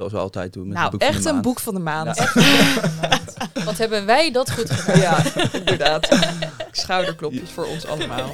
[0.00, 0.68] Zoals we altijd doen.
[0.68, 2.16] Met nou, het boek van echt de een boek van de maand.
[2.16, 3.64] Ja.
[3.64, 5.00] Wat hebben wij dat goed gedaan?
[5.00, 6.08] Ja, inderdaad.
[6.70, 8.30] Schouderklopjes voor ons allemaal.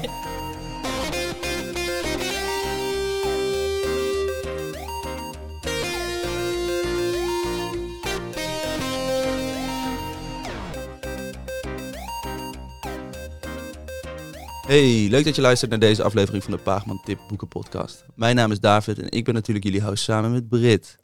[14.67, 18.05] Hey, leuk dat je luistert naar deze aflevering van de Paagman Tip Boeken Podcast.
[18.15, 20.97] Mijn naam is David en ik ben natuurlijk jullie host samen met Brit.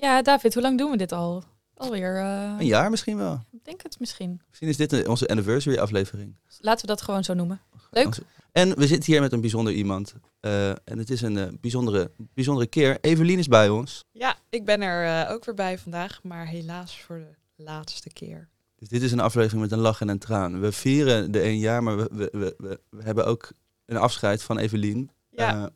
[0.00, 1.42] Ja, David, hoe lang doen we dit al?
[1.74, 3.44] Alweer, eh, Een jaar misschien wel.
[3.52, 4.40] ik denk het misschien.
[4.48, 6.36] Misschien is dit onze anniversary aflevering.
[6.60, 7.60] Laten we dat gewoon zo noemen.
[7.90, 8.18] Leuk.
[8.52, 10.14] En we zitten hier met een bijzonder iemand.
[10.40, 12.98] Eh, en het is een eh, bijzondere, bijzondere keer.
[13.00, 14.04] Evelien is bij ons.
[14.12, 18.48] Ja, ik ben er eh, ook weer bij vandaag, maar helaas voor de laatste keer.
[18.76, 20.60] Dus dit is een aflevering met een lach en een traan.
[20.60, 23.50] We vieren de één jaar, maar we, we, we, we, hebben ook
[23.84, 25.10] een afscheid van Evelien.
[25.30, 25.66] Ja, Eh,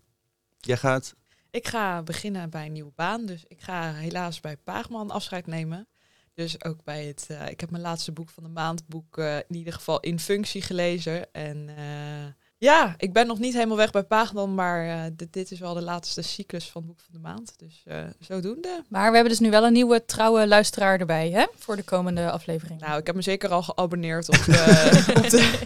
[0.61, 1.15] jij gaat
[1.52, 5.88] ik ga beginnen bij een nieuwe baan, dus ik ga helaas bij Paagman afscheid nemen.
[6.34, 9.36] Dus ook bij het, eh, ik heb mijn laatste boek van de maand, boek eh,
[9.36, 11.33] in ieder geval in functie gelezen.
[11.33, 15.59] En eh, ja, ik ben nog niet helemaal weg bij Paagman, maar dit, dit is
[15.59, 17.59] wel de laatste cyclus van het boek van de maand.
[17.59, 17.84] Dus
[18.19, 18.84] zodoende.
[18.89, 21.47] Maar we hebben dus nu wel een nieuwe trouwe luisteraar erbij, hè?
[21.55, 22.81] Voor de komende aflevering.
[22.81, 25.59] Nou, ik heb me zeker al geabonneerd op de, op de,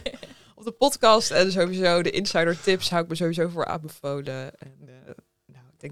[0.55, 1.31] op de podcast.
[1.31, 4.59] En sowieso de insider tips hou ik me sowieso voor aanbevolen.
[4.59, 4.77] En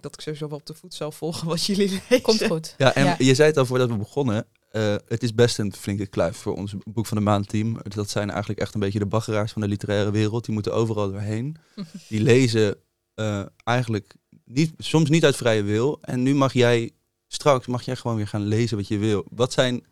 [0.00, 2.22] denk dat ik sowieso wel op de voet zal volgen wat jullie lezen.
[2.22, 2.74] Komt goed.
[2.78, 3.14] Ja, en Ja.
[3.18, 4.46] je zei het al voordat we begonnen.
[4.70, 7.76] eh, het is best een flinke kluif voor ons Boek van de Maand team.
[7.82, 10.44] Dat zijn eigenlijk echt een beetje de baggeraars van de literaire wereld.
[10.44, 11.56] Die moeten overal doorheen.
[12.08, 12.76] Die lezen
[13.14, 14.14] eh, eigenlijk
[14.44, 15.98] niet, soms niet uit vrije wil.
[16.00, 16.90] En nu mag jij,
[17.28, 19.24] straks mag jij gewoon weer gaan lezen wat je wil.
[19.30, 19.84] Wat zijn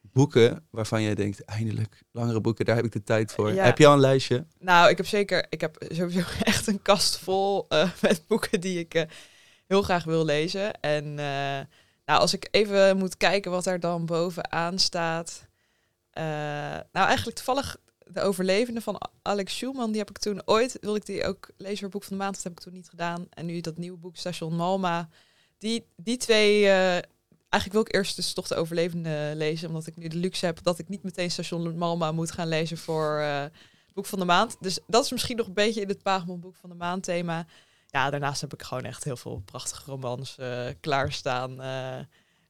[0.00, 3.52] boeken waarvan jij denkt, eindelijk, langere boeken, daar heb ik de tijd voor.
[3.52, 3.64] Ja.
[3.64, 4.46] Heb je al een lijstje?
[4.58, 8.78] Nou, ik heb zeker, ik heb sowieso echt een kast vol eh, met boeken die
[8.78, 9.06] ik
[9.70, 10.80] heel graag wil lezen.
[10.80, 11.66] En eh,
[12.04, 15.46] nou, als ik even moet kijken wat er dan bovenaan staat.
[16.10, 16.24] eh,
[16.92, 21.06] nou, eigenlijk toevallig de overlevende van Alex Schulman, die heb ik toen ooit, wilde ik
[21.06, 23.26] die ook lezen voor boek van de maand, dat heb ik toen niet gedaan.
[23.30, 25.08] En nu dat nieuwe boek Station Malma,
[25.58, 26.92] die, die twee, eh,
[27.48, 30.62] eigenlijk wil ik eerst dus toch de overlevende lezen, omdat ik nu de luxe heb
[30.62, 33.24] dat ik niet meteen Station Malma moet gaan lezen voor
[33.94, 34.56] boek van de maand.
[34.60, 37.46] Dus dat is misschien nog een beetje in het Paagman boek van de maand thema.
[37.90, 41.50] Ja, daarnaast heb ik gewoon echt heel veel prachtige romans eh, klaarstaan.
[41.50, 41.98] eh,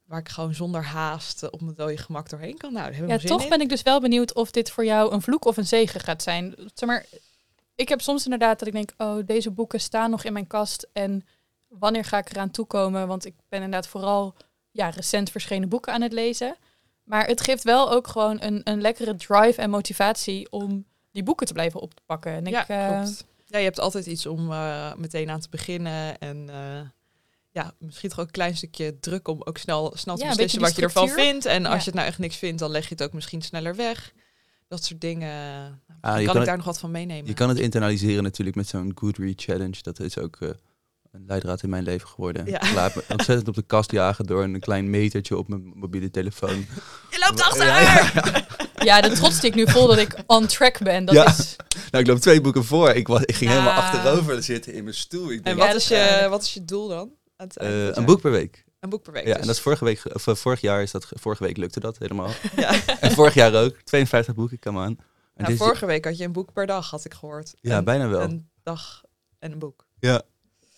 [0.05, 2.73] waar ik gewoon zonder haast eh, op mijn dode gemak doorheen kan.
[2.73, 3.49] Nou, Ja, toch in.
[3.49, 6.23] ben ik dus wel benieuwd of dit voor jou een vloek of een zegen gaat
[6.23, 6.55] zijn.
[6.75, 7.05] Zeg maar,
[7.75, 10.89] ik heb soms inderdaad dat ik denk, oh, deze boeken staan nog in mijn kast
[10.93, 11.27] en
[11.69, 13.07] wanneer ga ik eraan toekomen?
[13.07, 14.35] Want ik ben inderdaad vooral
[14.71, 16.57] ja, recent verschenen boeken aan het lezen.
[17.05, 21.47] Maar het geeft wel ook gewoon een, een lekkere drive en motivatie om die boeken
[21.47, 22.33] te blijven op te pakken.
[22.33, 23.25] En ja, ik, klopt.
[23.51, 26.19] Ja, je hebt altijd iets om eh, meteen aan te beginnen.
[26.19, 26.81] En eh,
[27.51, 30.37] ja, misschien toch ook een klein stukje druk om ook snel, snel te Ja, een
[30.37, 31.45] beslissen wat je ervan vindt.
[31.45, 31.79] En als Ja.
[31.79, 34.13] je het nou echt niks vindt, dan leg je het ook misschien sneller weg.
[34.69, 35.29] Dat soort dingen.
[35.29, 37.27] Nou, Ah, je kan, kan ik het- daar nog wat van meenemen.
[37.27, 39.83] Je kan het internaliseren natuurlijk met zo'n Goodread challenge.
[39.83, 40.49] Dat is ook eh,
[41.13, 42.47] een leidraad in mijn leven geworden.
[42.47, 42.63] Ja.
[42.63, 46.11] Ik laat me ontzettend op de kast jagen door een klein metertje op mijn mobiele
[46.11, 46.67] telefoon.
[47.11, 47.69] Je loopt achter!
[48.85, 51.27] Ja, de trots die ik nu voel dat ik on track ben, dat Ja.
[51.27, 51.57] is...
[51.91, 52.91] Nou, ik loop twee boeken voor.
[52.91, 53.85] Ik, was, ik ging helemaal Nou.
[53.85, 55.31] achterover zitten in mijn stoel.
[55.31, 57.11] Ik En wat, Ja, is je, wat is je doel dan?
[57.37, 58.65] Aan eh, een boek per week.
[58.81, 59.23] Een boek per week.
[59.27, 59.41] Ja, dus.
[59.41, 61.81] en dat is vorige week, of, eh, vorig jaar is dat, ge- vorige week lukte
[61.81, 62.31] dat helemaal.
[62.57, 62.75] Ja.
[63.01, 63.77] En vorig jaar ook.
[63.85, 64.85] 52 boeken, come on.
[64.87, 64.97] En
[65.37, 67.55] Nou, dit- vorige week had je een boek per dag, had ik gehoord.
[67.61, 68.21] Ja, een, bijna wel.
[68.21, 69.03] Een dag
[69.39, 69.87] en een boek.
[69.99, 70.23] Ja.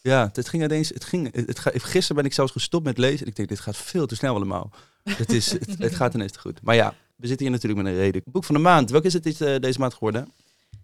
[0.02, 0.88] Ja, het ging ineens.
[0.88, 3.26] Het ging, het, ga- gisteren ben ik zelfs gestopt met lezen.
[3.26, 4.70] Ik denk, dit gaat veel te snel allemaal.
[5.02, 6.62] Het, is, het, het gaat ineens te goed.
[6.62, 8.22] Maar ja, we zitten hier natuurlijk met een reden.
[8.24, 8.90] Boek van de maand.
[8.90, 10.32] Welk is het dit, eh, deze maand geworden?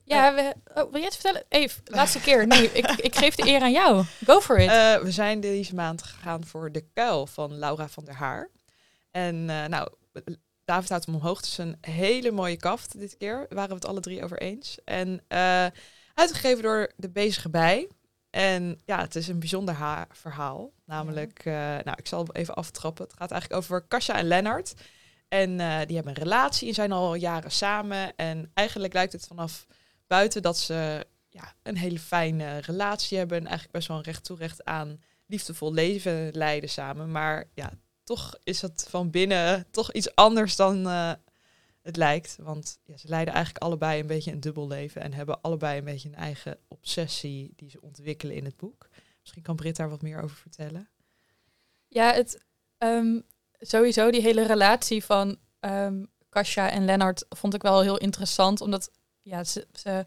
[0.05, 1.45] Ja, we, oh, wil jij het vertellen?
[1.49, 2.47] Eve, laatste keer.
[2.47, 4.05] Nee, ik, ik geef de eer aan jou.
[4.25, 4.69] Go for it.
[4.71, 8.51] Eh, we zijn deze maand gegaan voor De Kuil van Laura van der Haar.
[9.11, 9.89] En eh, nou,
[10.65, 11.37] David houdt hem omhoog.
[11.37, 13.37] Het is een hele mooie kaft dit keer.
[13.37, 14.79] Daar waren we het alle drie over eens.
[14.85, 15.67] En eh,
[16.15, 17.89] uitgegeven door De Bezige Bij.
[18.31, 20.71] En ja, het is een bijzonder ha- verhaal.
[20.87, 23.05] Namelijk, eh, nou, ik zal even aftrappen.
[23.05, 24.75] Het gaat eigenlijk over Kasia en Lennart.
[25.29, 28.17] En eh, die hebben een relatie en zijn al jaren samen.
[28.17, 29.67] En eigenlijk lijkt het vanaf
[30.07, 33.37] buiten dat ze ja, een hele fijne relatie hebben.
[33.37, 37.11] En eigenlijk best wel een recht toe recht aan liefdevol leven leiden samen.
[37.11, 37.73] Maar ja,
[38.05, 41.13] toch is het van binnen toch iets anders dan eh,
[41.83, 42.37] het lijkt.
[42.41, 45.03] Want ja, ze leiden eigenlijk allebei een beetje een dubbel leven.
[45.03, 48.89] En hebben allebei een beetje een eigen obsessie die ze ontwikkelen in het boek.
[49.21, 50.89] Misschien kan Britt daar wat meer over vertellen.
[51.89, 52.45] Ja, het,
[52.79, 53.21] ehm,
[53.59, 58.61] sowieso die hele relatie van ehm Kasia en Lennart vond ik wel heel interessant.
[58.61, 58.91] Omdat
[59.23, 60.07] ja, ze,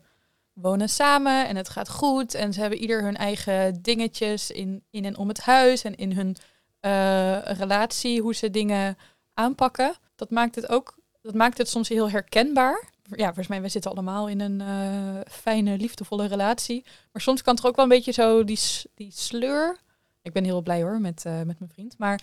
[0.53, 2.33] wonen samen en het gaat goed.
[2.33, 6.11] En ze hebben ieder hun eigen dingetjes in, in en om het huis en in
[6.11, 6.35] hun
[6.79, 8.97] eh, relatie, hoe ze dingen
[9.33, 9.95] aanpakken.
[10.15, 12.89] Dat maakt het ook, dat maakt het soms heel herkenbaar.
[13.03, 16.85] Ja, volgens mij, we zitten allemaal in een eh, fijne, liefdevolle relatie.
[17.11, 18.59] Maar soms kan er ook wel een beetje zo die,
[18.95, 19.77] die sleur.
[20.21, 21.97] Ik ben heel blij hoor met, eh, met mijn vriend.
[21.97, 22.19] Maar,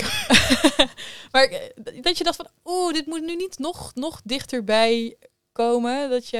[1.32, 5.16] maar eh, dat je dacht van, oeh, dit moet nu niet nog, nog dichterbij
[5.52, 6.10] komen.
[6.10, 6.38] Dat je,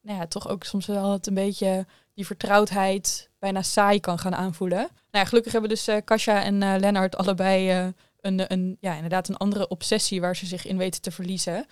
[0.00, 4.34] nou ja, toch ook soms wel het een beetje die vertrouwdheid bijna saai kan gaan
[4.34, 4.78] aanvoelen.
[4.78, 9.28] Nou ja, gelukkig hebben dus eh Kasia en eh Lennart allebei een, een, ja, inderdaad
[9.28, 11.66] een andere obsessie waar ze zich in weten te verliezen.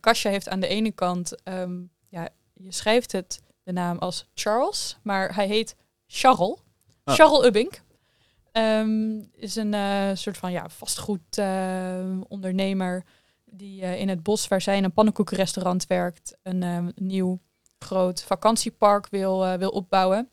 [0.00, 4.98] Kasia heeft aan de ene kant, ehm, ja, je schrijft het de naam als Charles,
[5.02, 5.76] maar hij heet
[6.06, 6.58] Charles.
[7.04, 7.14] Ah.
[7.14, 7.84] Charles Ubbink.
[8.56, 13.04] Ehm, is een eh, soort van ja, vastgoedondernemer ondernemer
[13.44, 17.40] die eh, in het bos waar zij in een pannenkoekenrestaurant werkt, een ehm, nieuw
[17.78, 20.30] groot vakantiepark wil, eh, wil opbouwen.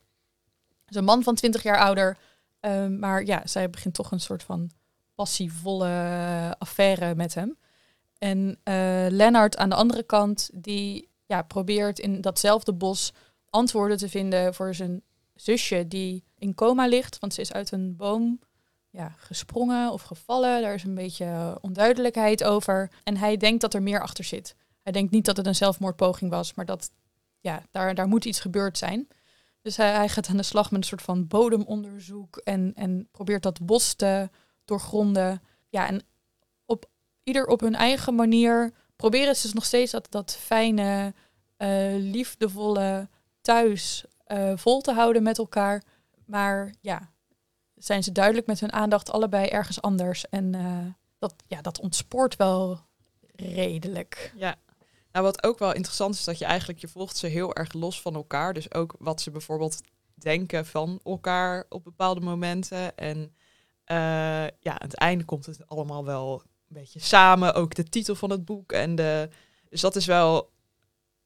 [0.88, 2.18] Is een man van 20 jaar ouder,
[2.60, 4.72] ehm, maar ja, zij begint toch een soort van
[5.16, 7.58] passievolle eh, affaire met hem.
[8.18, 13.14] En eh Lennart aan de andere kant, die ja, probeert in datzelfde bos
[13.50, 15.02] antwoorden te vinden voor zijn
[15.36, 18.40] zusje die in coma ligt, want ze is uit een boom
[18.90, 20.62] ja, gesprongen of gevallen.
[20.62, 22.92] Daar is een beetje onduidelijkheid over.
[23.04, 24.56] En hij denkt dat er meer achter zit.
[24.82, 26.92] Hij denkt niet dat het een zelfmoordpoging was, maar dat
[27.40, 29.08] ja, daar, daar moet iets gebeurd zijn.
[29.62, 33.66] Dus hij, gaat aan de slag met een soort van bodemonderzoek en, en probeert dat
[33.66, 34.30] bos te
[34.66, 35.42] doorgronden.
[35.70, 36.02] Ja, en
[36.66, 36.86] op
[37.24, 41.14] ieder op hun eigen manier proberen ze dus nog steeds dat, dat fijne,
[41.58, 43.10] eh, liefdevolle
[43.42, 45.84] thuis eh, vol te houden met elkaar.
[46.26, 47.12] Maar ja,
[47.76, 50.30] zijn ze duidelijk met hun aandacht allebei ergens anders.
[50.30, 50.86] En eh,
[51.20, 52.80] dat, ja, dat ontspoort wel
[53.36, 54.34] redelijk.
[54.36, 54.56] Ja.
[55.12, 58.02] Nou, wat ook wel interessant is, dat je eigenlijk, je volgt ze heel erg los
[58.02, 58.54] van elkaar.
[58.54, 59.82] Dus ook wat ze bijvoorbeeld
[60.14, 62.98] denken van elkaar op bepaalde momenten.
[62.98, 63.36] En
[63.84, 63.98] eh,
[64.60, 67.54] ja, aan het einde komt het allemaal wel een beetje samen.
[67.54, 68.72] Ook de titel van het boek.
[68.72, 69.30] En de,
[69.70, 70.53] dus dat is wel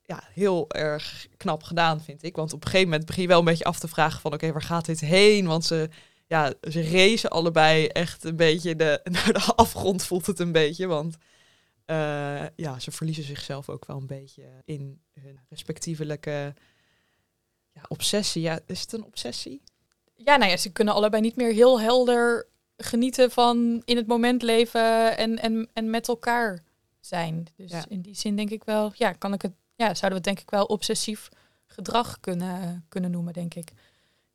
[0.08, 2.36] ja, heel erg knap gedaan, vind ik.
[2.36, 4.34] Want op een gegeven moment begin je wel een beetje af te vragen van...
[4.34, 5.48] oké, waar gaat dit heen?
[5.48, 5.90] Want ze,
[6.28, 10.88] ja, ze racen allebei echt een beetje de, naar de afgrond, voelt het een beetje.
[10.88, 11.18] Want
[11.86, 16.54] eh, ja, ze verliezen zichzelf ook wel een beetje in hun respectievelijke
[17.72, 18.42] ja, obsessie.
[18.42, 19.62] Ja, is het een obsessie?
[20.16, 24.42] Ja, nou ja, ze kunnen allebei niet meer heel helder genieten van in het moment
[24.42, 26.64] leven en, en, en met elkaar
[27.00, 27.48] zijn.
[27.56, 27.86] Dus Ja.
[27.90, 30.40] in die zin denk ik wel, ja, kan ik het, ja, zouden we het denk
[30.40, 31.30] ik wel obsessief
[31.66, 33.72] gedrag kunnen, kunnen noemen, denk ik.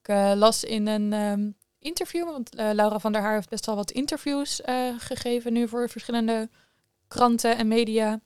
[0.00, 3.66] Ik eh, las in een ehm, interview, want eh, Laura van der Haar heeft best
[3.66, 6.48] wel wat interviews eh, gegeven nu voor verschillende
[7.08, 8.20] kranten en media.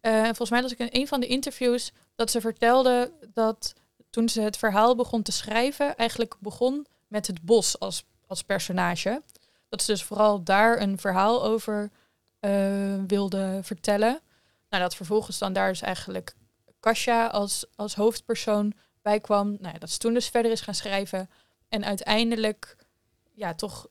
[0.00, 3.74] En volgens mij las ik in een van de interviews dat ze vertelde dat
[4.10, 9.22] toen ze het verhaal begon te schrijven, eigenlijk begon met het bos als, als personage.
[9.68, 11.90] Dat ze dus vooral daar een verhaal over
[13.06, 14.20] wilde vertellen.
[14.68, 16.34] Nou, dat vervolgens dan daar dus eigenlijk
[16.80, 18.72] Kasia als, als hoofdpersoon
[19.02, 19.56] bij kwam.
[19.60, 21.30] Nou dat ze toen dus verder is gaan schrijven.
[21.68, 22.76] En uiteindelijk,
[23.32, 23.88] ja, toch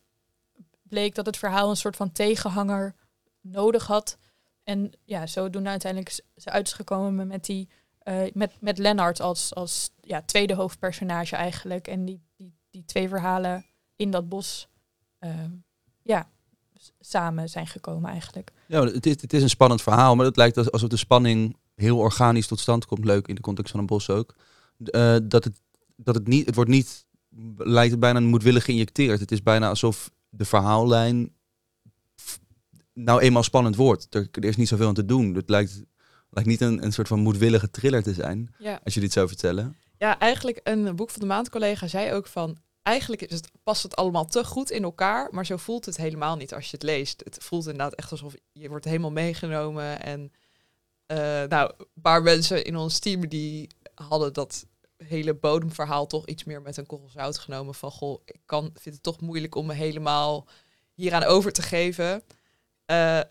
[0.81, 2.95] bleek dat het verhaal een soort van tegenhanger
[3.41, 4.18] nodig had.
[4.63, 7.69] En ja, zodoende uiteindelijk ze uit is gekomen met die
[8.00, 11.88] eh, met, met Lennart als, als ja, tweede hoofdpersonage eigenlijk.
[11.88, 13.65] En die, die, die twee verhalen
[13.95, 14.68] in dat bos
[15.19, 15.51] ehm,
[16.01, 16.30] ja,
[17.00, 18.51] samen zijn gekomen eigenlijk.
[18.68, 21.56] Ja, het is, het is een spannend verhaal, maar het lijkt als- alsof de spanning
[21.75, 23.06] heel organisch tot stand komt.
[23.06, 24.35] Leuk in de context van een bos ook.
[24.83, 25.61] Eh, dat, het,
[25.95, 27.06] dat het niet, het wordt niet,
[27.57, 29.19] lijkt het bijna moedwillig geïnjecteerd.
[29.19, 31.33] Het is bijna alsof de verhaallijn
[32.94, 34.16] nou eenmaal spannend wordt.
[34.16, 35.33] Er, er is niet zoveel aan te doen.
[35.35, 35.81] Het lijkt,
[36.30, 38.80] lijkt niet een, een soort van moedwillige thriller te zijn, Ja.
[38.83, 39.75] als je dit zou vertellen.
[39.97, 42.57] Ja, eigenlijk een boek van de maand collega zei ook van...
[42.81, 46.36] Eigenlijk is het, past het allemaal te goed in elkaar, maar zo voelt het helemaal
[46.36, 47.21] niet als je het leest.
[47.24, 50.02] Het voelt inderdaad echt alsof je wordt helemaal meegenomen.
[50.02, 50.31] En
[51.06, 54.66] eh, nou, een paar mensen in ons team die hadden dat
[54.98, 57.76] hele bodemverhaal toch iets meer met een korrel zout genomen.
[57.76, 60.48] Van goh, ik kan, vind het toch moeilijk om me helemaal
[60.94, 62.24] hieraan over te geven.
[62.86, 63.21] Eh,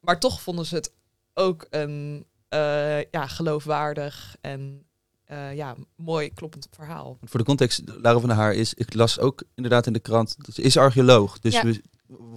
[0.00, 0.92] maar toch vonden ze het
[1.34, 4.86] ook een eh, ja, geloofwaardig en
[5.24, 7.18] eh, ja, mooi kloppend verhaal.
[7.22, 10.36] Voor de context, Lara van der Haar is, ik las ook inderdaad in de krant,
[10.52, 11.38] ze is archeoloog.
[11.38, 11.62] Dus Ja.
[11.64, 11.80] we,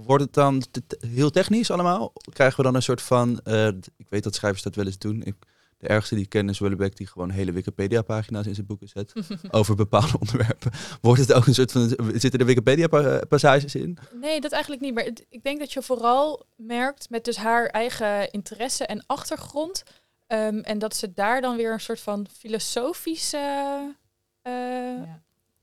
[0.05, 2.13] wordt het dan te- heel technisch allemaal?
[2.33, 3.67] Krijgen we dan een soort van, eh,
[3.97, 5.21] ik weet dat schrijvers dat wel eens doen.
[5.23, 5.35] Ik,
[5.77, 9.13] de ergste die ik ken is Wellebeck, die gewoon hele Wikipedia-pagina's in zijn boeken zet
[9.51, 10.71] over bepaalde onderwerpen.
[11.01, 13.97] Wordt het ook een soort van, zitten er Wikipedia-passages in?
[14.21, 14.93] Nee, dat eigenlijk niet.
[14.93, 19.83] Maar het- ik denk dat je vooral merkt met dus haar eigen interesse en achtergrond.
[20.27, 23.95] Ehm, en dat ze daar dan weer een soort van filosofische
[24.41, 25.01] eh,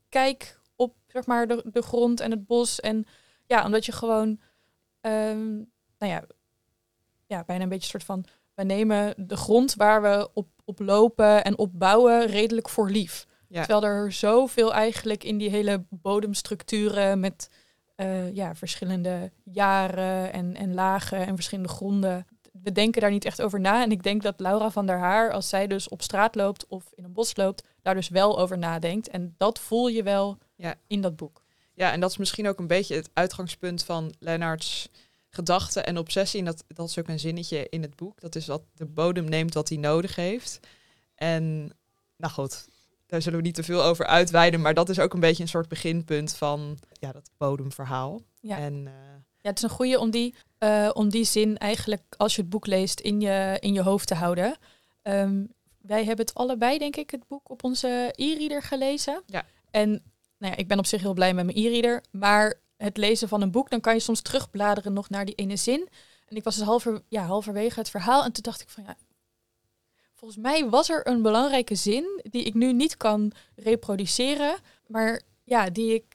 [0.09, 2.79] kijk op zeg maar, de, de grond en het bos.
[2.79, 3.05] En
[3.47, 4.39] Ja, omdat je gewoon,
[5.01, 5.53] ehm,
[5.97, 6.23] nou ja,
[7.27, 10.79] ja, bijna een beetje een soort van, we nemen de grond waar we op, op
[10.79, 13.27] lopen en op bouwen redelijk voor lief.
[13.47, 13.63] Ja.
[13.63, 17.49] Terwijl er zoveel eigenlijk in die hele bodemstructuren met
[17.95, 22.27] eh, ja, verschillende jaren en, en lagen en verschillende gronden.
[22.63, 23.83] We denken daar niet echt over na.
[23.83, 26.83] En ik denk dat Laura van der Haar, als zij dus op straat loopt of
[26.95, 29.07] in een bos loopt, daar dus wel over nadenkt.
[29.07, 30.75] En dat voel je wel Ja.
[30.87, 31.43] in dat boek.
[31.73, 34.89] Ja, en dat is misschien ook een beetje het uitgangspunt van Lennarts
[35.29, 36.39] gedachten en obsessie.
[36.39, 38.21] En dat, dat is ook een zinnetje in het boek.
[38.21, 40.59] Dat is dat de bodem neemt wat hij nodig heeft.
[41.15, 41.71] En
[42.17, 42.67] nou goed,
[43.05, 44.61] daar zullen we niet te veel over uitweiden.
[44.61, 48.21] Maar dat is ook een beetje een soort beginpunt van ja, dat bodemverhaal.
[48.41, 48.57] Ja.
[48.57, 48.93] En eh,
[49.45, 52.49] Ja, het is een goede om die, eh, om die zin eigenlijk, als je het
[52.49, 54.57] boek leest, in je, in je hoofd te houden.
[55.01, 55.45] Ehm,
[55.81, 59.23] wij hebben het allebei, denk ik, het boek op onze e-reader gelezen.
[59.25, 59.45] Ja.
[59.71, 59.89] En
[60.37, 62.03] nou ja, ik ben op zich heel blij met mijn e-reader.
[62.11, 65.55] Maar het lezen van een boek, dan kan je soms terugbladeren nog naar die ene
[65.55, 65.89] zin.
[66.27, 68.23] En ik was dus halver, ja, halverwege het verhaal.
[68.23, 68.97] En toen dacht ik van ja,
[70.13, 74.55] volgens mij was er een belangrijke zin die ik nu niet kan reproduceren.
[74.87, 76.14] Maar ja, die ik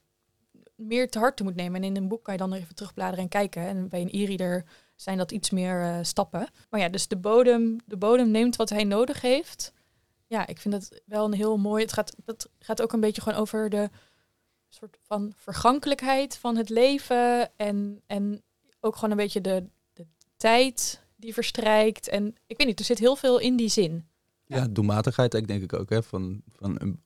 [0.81, 1.83] meer te harte moet nemen.
[1.83, 3.63] En in een boek kan je dan even terugbladeren en kijken.
[3.63, 4.65] En bij een e-reader
[4.97, 6.49] zijn dat iets meer eh, stappen.
[6.71, 9.73] Maar ja, dus de bodem, de bodem neemt wat hij nodig heeft.
[10.27, 11.83] Ja, ik vind dat wel een heel mooi.
[11.83, 13.91] Het gaat, het gaat ook een beetje gewoon over de
[14.69, 17.51] soort van vergankelijkheid van het leven.
[17.57, 18.43] En, en
[18.81, 20.07] ook gewoon een beetje de, de
[20.37, 22.09] tijd die verstrijkt.
[22.09, 24.09] En ik weet niet, er zit heel veel in die zin.
[24.45, 25.91] Ja, doelmatigheid denk ik ook.
[25.91, 27.03] Hè, van, van een,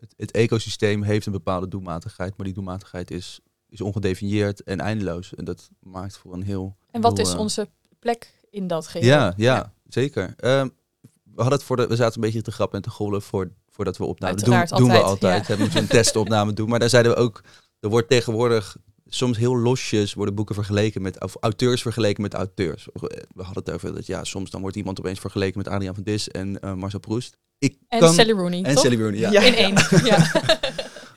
[0.00, 5.34] het, het ecosysteem heeft een bepaalde doelmatigheid, maar die doelmatigheid is, is ongedefinieerd en eindeloos.
[5.34, 6.76] En dat maakt voor een heel...
[6.90, 9.08] En wat heel, is eh, onze plek in dat geheel?
[9.08, 10.34] Ja, ja, zeker.
[10.36, 10.68] Ehm,
[11.02, 13.50] we, hadden het voor de, we zaten een beetje te grappen en te gollen voor,
[13.70, 14.44] voordat we opnamen.
[14.44, 15.54] Doen, doen we altijd, ja.
[15.54, 16.68] We moeten een testopname doen.
[16.68, 17.42] Maar daar zeiden we ook,
[17.80, 18.76] er wordt tegenwoordig
[19.08, 22.88] soms heel losjes worden boeken vergeleken met, of auteurs vergeleken met auteurs.
[22.92, 26.04] We hadden het over dat ja, soms dan wordt iemand opeens vergeleken met Adriaan van
[26.04, 27.36] Dis en eh, Marcel Proest.
[27.58, 28.82] Ik En kan, Sally Rooney, en toch?
[28.82, 29.30] Sally Rooney, ja.
[29.30, 29.40] Ja.
[29.42, 29.74] In één.
[30.04, 30.30] ja.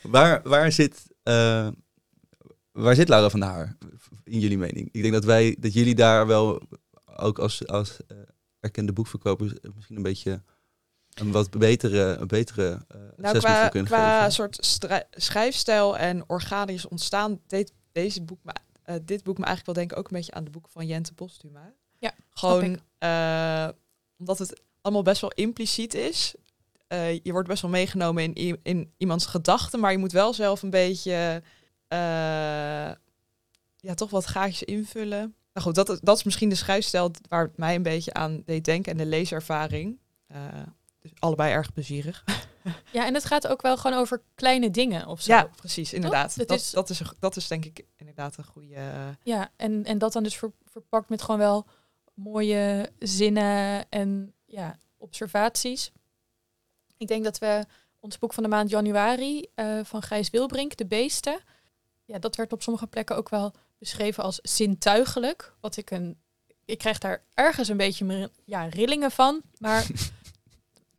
[0.01, 1.67] Waar, waar, zit, eh,
[2.71, 3.77] waar zit Laura van der Haar
[4.23, 4.89] in jullie mening?
[4.91, 6.61] Ik denk dat wij, dat jullie daar wel
[7.15, 8.17] ook als, als eh,
[8.59, 10.41] erkende boekverkopers misschien een beetje
[11.13, 14.31] een wat betere, een betere eh nou, qua, voor kunnen qua geven.
[14.31, 14.81] soort
[15.11, 18.53] schrijfstijl en organisch ontstaan deed deze boek me,
[18.83, 21.13] eh, dit boek me eigenlijk wel denken ook een beetje aan de boeken van Jente
[21.13, 21.73] Postuma.
[21.99, 23.69] Ja, Gewoon eh,
[24.17, 26.35] omdat het allemaal best wel impliciet is.
[26.87, 30.61] Eh, je wordt best wel meegenomen in, in iemands gedachten, maar je moet wel zelf
[30.61, 31.41] een beetje
[33.81, 35.35] ja, toch wat gaatjes invullen.
[35.53, 38.41] Nou goed, dat, is- dat is misschien de schrijfstijl waar het mij een beetje aan
[38.45, 39.99] deed denken en de leeservaring.
[40.99, 42.23] Dus allebei erg plezierig.
[42.91, 45.33] ja, en het gaat ook wel gewoon over kleine dingen of zo.
[45.33, 46.35] Ja, precies, inderdaad.
[46.35, 48.75] Het Dat, is- dat, is, dat is denk ik inderdaad een goede...
[48.75, 51.65] eh, Ja, en, en dat dan dus ver- verpakt met gewoon wel
[52.13, 55.91] mooie zinnen en ja, observaties.
[56.97, 57.65] Ik denk dat we
[57.99, 61.39] ons boek van de maand januari eh, van Gijs Wilbrink, De Beesten,
[62.05, 65.53] ja, dat werd op sommige plekken ook wel beschreven als zintuigelijk.
[65.59, 66.17] Wat ik een.
[66.65, 69.41] Ik krijg daar ergens een beetje ja, rillingen van.
[69.57, 69.87] Maar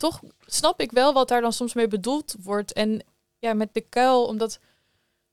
[0.00, 2.72] toch snap ik wel wat daar dan soms mee bedoeld wordt.
[2.72, 3.04] En
[3.38, 4.58] ja, met de kuil, omdat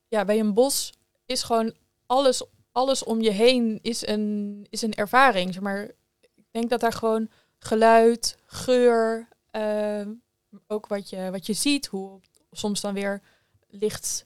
[0.08, 0.94] ja, bij een bos
[1.26, 1.74] is gewoon
[2.06, 5.54] alles, alles om je heen is een, is een ervaring.
[5.54, 5.84] Zeg maar
[6.36, 10.14] ik denk dat daar gewoon geluid, geur, ehm,
[10.68, 12.20] ook wat je, wat je ziet, hoe
[12.52, 13.22] soms dan weer
[13.68, 14.26] licht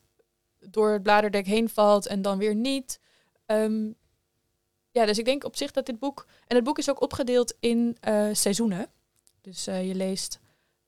[0.60, 3.00] door het bladerdek heen valt en dan weer niet.
[3.46, 3.92] Ehm,
[4.92, 6.26] ja, dus ik denk op zich dat dit boek.
[6.48, 8.92] En het boek is ook opgedeeld in eh, seizoenen.
[9.42, 10.40] Dus eh, je leest.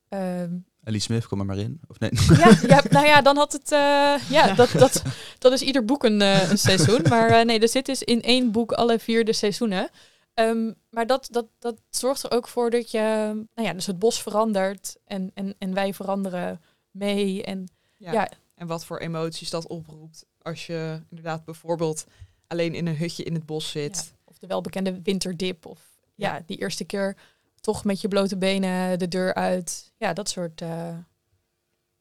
[0.09, 1.81] ehm, Ellie Smith, kom er maar in.
[1.87, 2.09] Of nee?
[2.37, 3.71] ja, ja, nou ja, dan had het.
[3.71, 5.03] eh, ja, dat, dat,
[5.39, 7.01] dat is ieder boek een, eh, een seizoen.
[7.09, 9.89] Maar eh, nee, er zit dus in één boek alle vier de seizoenen.
[10.33, 12.99] Ehm, maar dat, dat, dat zorgt er ook voor dat je.
[13.55, 17.43] Nou ja, dus het bos verandert en, en, en wij veranderen mee.
[17.43, 17.67] En
[17.97, 18.11] ja.
[18.11, 22.05] ja, En wat voor emoties dat oproept als je inderdaad bijvoorbeeld
[22.47, 23.95] alleen in een hutje in het bos zit.
[23.95, 25.65] ja, of de welbekende winterdip.
[25.65, 25.79] Of
[26.15, 26.35] ja.
[26.35, 26.43] Ja.
[26.45, 27.15] die eerste keer
[27.63, 29.91] toch met je blote benen de deur uit.
[29.97, 30.61] Ja, dat soort.
[30.61, 30.97] eh,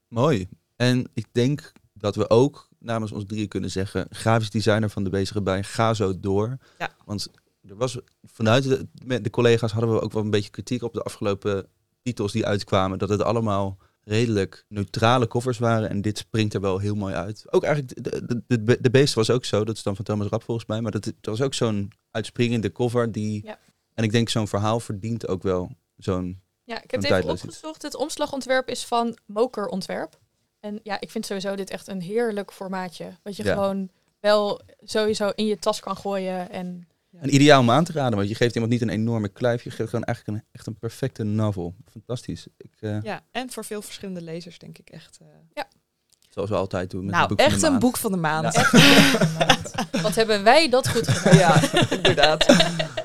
[0.08, 0.48] Mooi.
[0.76, 5.10] En ik denk dat we ook namens ons drieën kunnen zeggen, grafisch designer van de
[5.10, 6.56] bezige bij, ga zo door.
[6.78, 6.90] Ja.
[7.04, 7.28] Want
[7.68, 10.92] er was vanuit de, met de collega's hadden we ook wel een beetje kritiek op
[10.92, 11.66] de afgelopen
[12.02, 16.78] titels die uitkwamen, dat het allemaal redelijk neutrale covers waren en dit springt er wel
[16.78, 17.44] heel mooi uit.
[17.52, 20.28] Ook eigenlijk, de, de, de, de beest was ook zo, dat is dan van Thomas
[20.28, 23.58] Rapp volgens mij, maar dat, dat was ook zo'n uitspringende cover die, Ja.
[24.02, 27.82] En ik denk zo'n verhaal verdient ook wel zo'n Ja, ik heb het even opgezocht.
[27.82, 30.20] Het omslagontwerp is van Moker Ontwerp.
[30.60, 33.12] En ja, ik vind sowieso dit echt een heerlijk formaatje.
[33.22, 33.52] Wat je Ja.
[33.54, 33.90] gewoon
[34.20, 36.50] wel sowieso in je tas kan gooien.
[36.50, 39.62] En Een ideaal om aan te raden, want je geeft iemand niet een enorme kluif.
[39.64, 41.74] Je geeft gewoon eigenlijk een, echt een perfecte novel.
[41.90, 42.46] Fantastisch.
[42.56, 45.18] Ik, eh, Ja, en voor veel verschillende lezers denk ik echt.
[45.20, 45.26] eh,
[46.34, 47.04] Zoals we altijd doen.
[47.04, 48.54] Met nou, het boek van echt de een boek van de maand.
[48.54, 48.70] Ja.
[50.02, 51.36] wat hebben wij dat goed gedaan?
[51.36, 52.46] Ja, inderdaad.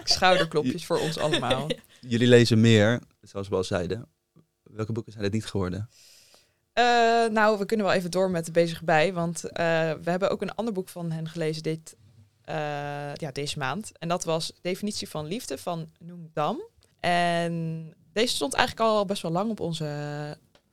[0.04, 1.68] Schouderklopjes voor ons allemaal.
[2.02, 4.08] Jullie lezen meer, zoals we al zeiden.
[4.64, 5.90] Welke boeken zijn het niet geworden?
[6.74, 6.84] Eh,
[7.32, 9.14] nou, we kunnen wel even door met de bezig bij.
[9.14, 9.56] Want eh,
[10.04, 11.96] we hebben ook een ander boek van hen gelezen dit,
[12.44, 13.92] eh, ja, deze maand.
[13.98, 16.62] En dat was Definitie van Liefde van Noem Dam.
[17.00, 19.86] En deze stond eigenlijk al best wel lang op onze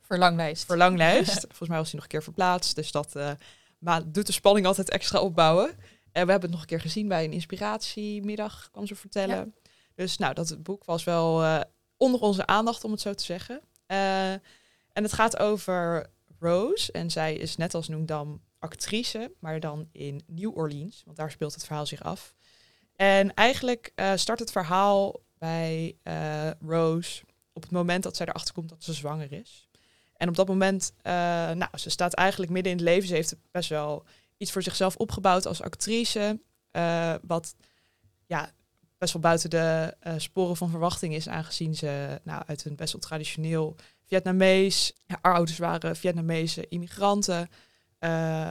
[0.06, 0.64] Verlanglijst.
[0.64, 1.40] verlanglijst.
[1.40, 2.75] Volgens mij was hij nog een keer verplaatst.
[2.75, 3.30] Dus dat eh,
[3.78, 5.68] maar doet de spanning altijd extra opbouwen.
[6.12, 9.54] En we hebben het nog een keer gezien bij een inspiratiemiddag, kwam ze vertellen.
[9.94, 11.61] Dus nou, dat boek was wel eh,
[11.96, 13.61] onder onze aandacht, om het zo te zeggen.
[13.87, 16.06] Eh, en het gaat over
[16.38, 16.92] Rose.
[16.92, 21.02] En zij is net als Noemdam actrice, maar dan in New Orleans.
[21.04, 22.34] Want daar speelt het verhaal zich af.
[22.96, 25.96] En eigenlijk start het verhaal bij
[26.61, 29.63] Rose op het moment dat zij erachter komt dat ze zwanger is.
[30.25, 31.12] En op dat moment, eh,
[31.50, 33.09] nou, ze staat eigenlijk midden in het leven.
[33.09, 34.04] Ze heeft best wel
[34.37, 36.40] iets voor zichzelf opgebouwd als actrice.
[36.71, 37.54] eh, wat
[38.26, 38.50] ja,
[38.99, 42.93] best wel buiten de eh, sporen van verwachting is, aangezien ze nou, uit een best
[42.93, 43.76] wel traditioneel
[44.07, 47.49] Vietnamees, haar ouders waren Vietnamese immigranten.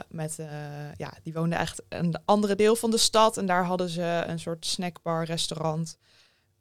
[0.09, 0.35] met,
[0.97, 3.37] ja, die woonden echt een andere deel van de stad.
[3.37, 5.97] En daar hadden ze een soort snackbar, restaurant.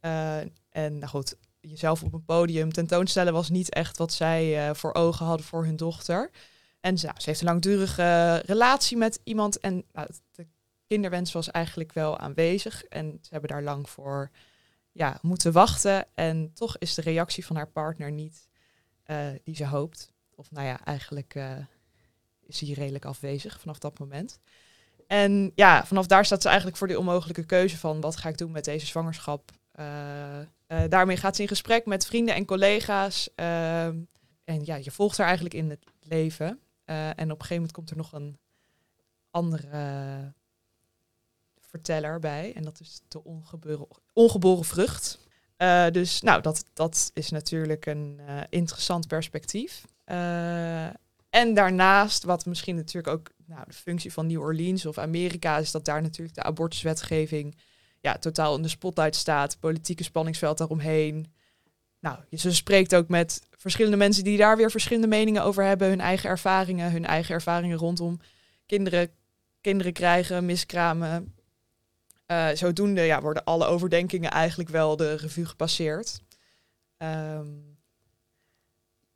[0.01, 4.95] En nou goed, jezelf op een podium tentoonstellen was niet echt wat zij eh, voor
[4.95, 6.31] ogen hadden voor hun dochter.
[6.81, 9.61] En ze, nou, heeft een langdurige relatie met iemand.
[9.61, 10.47] En nou, de
[10.87, 12.85] kinderwens was eigenlijk wel aanwezig.
[12.85, 14.31] En ze hebben daar lang voor
[14.93, 16.07] ja, moeten wachten.
[16.15, 18.49] En toch is de reactie van haar partner niet
[19.03, 20.13] eh, die ze hoopt.
[20.35, 21.57] Of nou ja, eigenlijk eh,
[22.47, 24.41] is hij redelijk afwezig vanaf dat moment.
[25.07, 28.39] En ja, vanaf daar staat ze eigenlijk voor die onmogelijke keuze van wat ga ik
[28.39, 29.51] doen met deze zwangerschap.
[30.73, 33.29] Eh, daarmee gaat ze in gesprek met vrienden en collega's.
[33.35, 34.01] ehm,
[34.45, 36.61] en ja, je volgt haar eigenlijk in het leven.
[36.85, 38.39] Eh, en op een gegeven moment komt er nog een
[39.31, 40.33] andere
[41.61, 42.53] verteller bij.
[42.55, 45.19] En dat is de ongeboren, ongeboren vrucht.
[45.57, 49.85] Eh, dus nou, dat, dat is natuurlijk een interessant perspectief.
[51.31, 55.71] En daarnaast, wat misschien natuurlijk ook nou, de functie van New Orleans of Amerika is,
[55.71, 57.57] dat daar natuurlijk de abortuswetgeving
[58.03, 59.59] ja, totaal in de spotlight staat.
[59.61, 61.33] Politieke spanningsveld daaromheen.
[62.01, 65.89] Nou, ze spreekt ook met verschillende mensen die daar weer verschillende meningen over hebben.
[65.89, 68.21] Hun eigen ervaringen, hun eigen ervaringen rondom
[68.67, 69.11] kinderen,
[69.61, 71.35] kinderen krijgen, miskramen.
[72.27, 76.21] Eh, zodoende ja, worden alle overdenkingen eigenlijk wel de revue gepasseerd.
[76.97, 77.51] Ehm,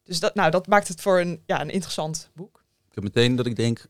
[0.03, 2.65] dus dat, nou, dat maakt het voor een, ja, een interessant boek.
[2.91, 3.87] Ik meteen dat ik denk,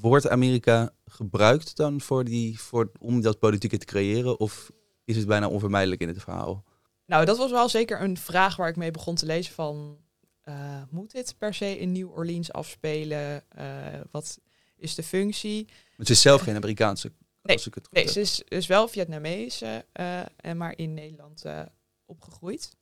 [0.00, 4.40] wordt Amerika gebruikt dan voor die, voor, om dat politieke te creëren?
[4.40, 4.70] Of
[5.04, 6.64] is het bijna onvermijdelijk in het verhaal?
[7.06, 9.98] Nou, dat was wel zeker een vraag waar ik mee begon te lezen van...
[10.42, 13.50] eh, moet dit per se in New Orleans afspelen?
[13.50, 13.66] Eh,
[14.10, 14.38] wat
[14.76, 15.68] is de functie?
[15.98, 17.12] Ze is zelf geen Amerikaanse.
[17.42, 18.12] Nee, als ik het goed Nee, heb.
[18.12, 21.44] ze is, is wel Vietnamese, eh, en maar in Nederland
[22.06, 22.76] opgegroeid.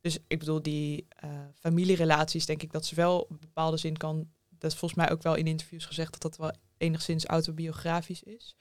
[0.00, 1.06] Dus ik bedoel, die
[1.54, 4.30] familierelaties, denk ik dat ze wel op bepaalde zin kan...
[4.58, 8.56] Dat is volgens mij ook wel in interviews gezegd dat dat wel enigszins autobiografisch is.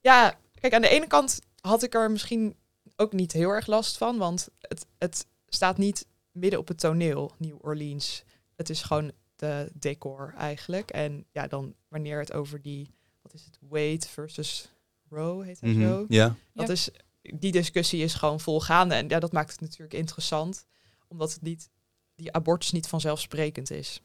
[0.00, 2.56] Ja, kijk, aan de ene kant had ik er misschien
[2.96, 7.32] ook niet heel erg last van, want het, het staat niet midden op het toneel,
[7.38, 8.22] New Orleans.
[8.56, 10.90] Het is gewoon de decor eigenlijk.
[10.90, 12.90] En ja, dan wanneer het over die,
[13.22, 14.68] wat is het, Wade versus
[15.10, 16.04] Roe heet het Mhm, zo.
[16.08, 16.72] Ja, Dat Ja.
[16.72, 16.88] is,
[17.22, 18.94] die discussie is gewoon volgaande.
[18.94, 20.66] En ja, dat maakt het natuurlijk interessant,
[21.08, 21.68] omdat het niet,
[22.14, 24.00] die abortus niet vanzelfsprekend is.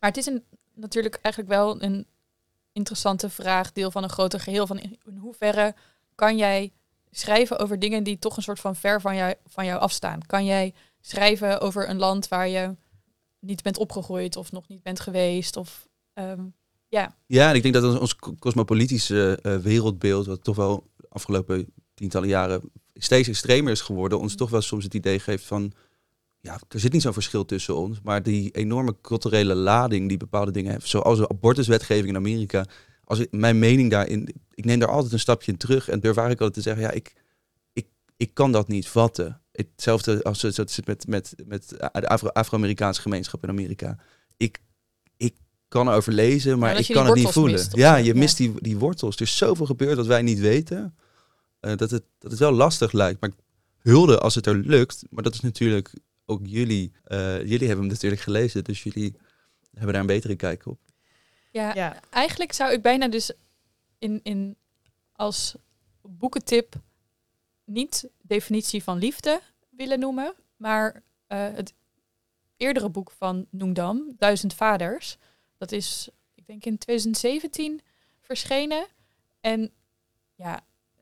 [0.00, 2.06] Maar het is een, natuurlijk eigenlijk wel een
[2.72, 4.66] interessante vraag, deel van een groter geheel.
[4.66, 5.74] Van in, hoeverre
[6.14, 6.72] kan jij
[7.10, 10.26] schrijven over dingen die toch een soort van ver van jou, van jou afstaan?
[10.26, 12.76] Kan jij schrijven over een land waar je
[13.38, 15.56] niet bent opgegroeid of nog niet bent geweest?
[15.56, 16.44] Of, ehm,
[16.88, 21.72] ja, ja en ik denk dat ons, cosmopolitische eh, wereldbeeld, wat toch wel de afgelopen
[21.94, 22.60] tientallen jaren
[22.94, 25.72] steeds extremer is geworden, ons toch wel soms het idee geeft van,
[26.40, 30.50] ja, er zit niet zo'n verschil tussen ons, maar die enorme culturele lading die bepaalde
[30.50, 32.64] dingen heeft, zoals de abortuswetgeving in Amerika,
[33.04, 36.16] als ik, mijn mening daarin, ik neem daar altijd een stapje in terug en durf
[36.16, 37.12] eigenlijk altijd te zeggen, ja, ik,
[37.72, 39.40] ik, ik kan dat niet vatten.
[39.52, 43.98] Hetzelfde als het zit met, met, met de Afro- Afro-Amerikaanse gemeenschap in Amerika.
[44.36, 44.60] Ik,
[45.16, 45.34] ik
[45.68, 47.52] kan erover lezen, maar dat ik kan het niet voelen.
[47.52, 48.18] mist ja, je ja.
[48.18, 49.16] mist die, die wortels.
[49.16, 50.94] Er is zoveel gebeurd wat wij niet weten.
[51.60, 53.20] eh, dat, het, dat het wel lastig lijkt.
[53.20, 53.30] Maar
[53.78, 55.02] hulde als het er lukt.
[55.10, 55.92] Maar dat is natuurlijk
[56.30, 56.92] ook jullie.
[57.04, 59.16] eh, jullie hebben hem natuurlijk gelezen, dus jullie
[59.72, 60.78] hebben daar een betere kijk op.
[61.52, 63.32] Ja, Ja, eigenlijk zou ik bijna dus
[63.98, 64.56] in, in
[65.12, 65.54] als
[66.02, 66.74] boekentip
[67.64, 69.40] niet definitie van liefde
[69.70, 71.74] willen noemen, maar eh, het
[72.56, 75.16] eerdere boek van Noengdam, Duizend Vaders.
[75.58, 77.80] Dat is, ik denk in 2017
[78.20, 78.86] verschenen.
[79.40, 79.72] En
[80.34, 80.60] ja,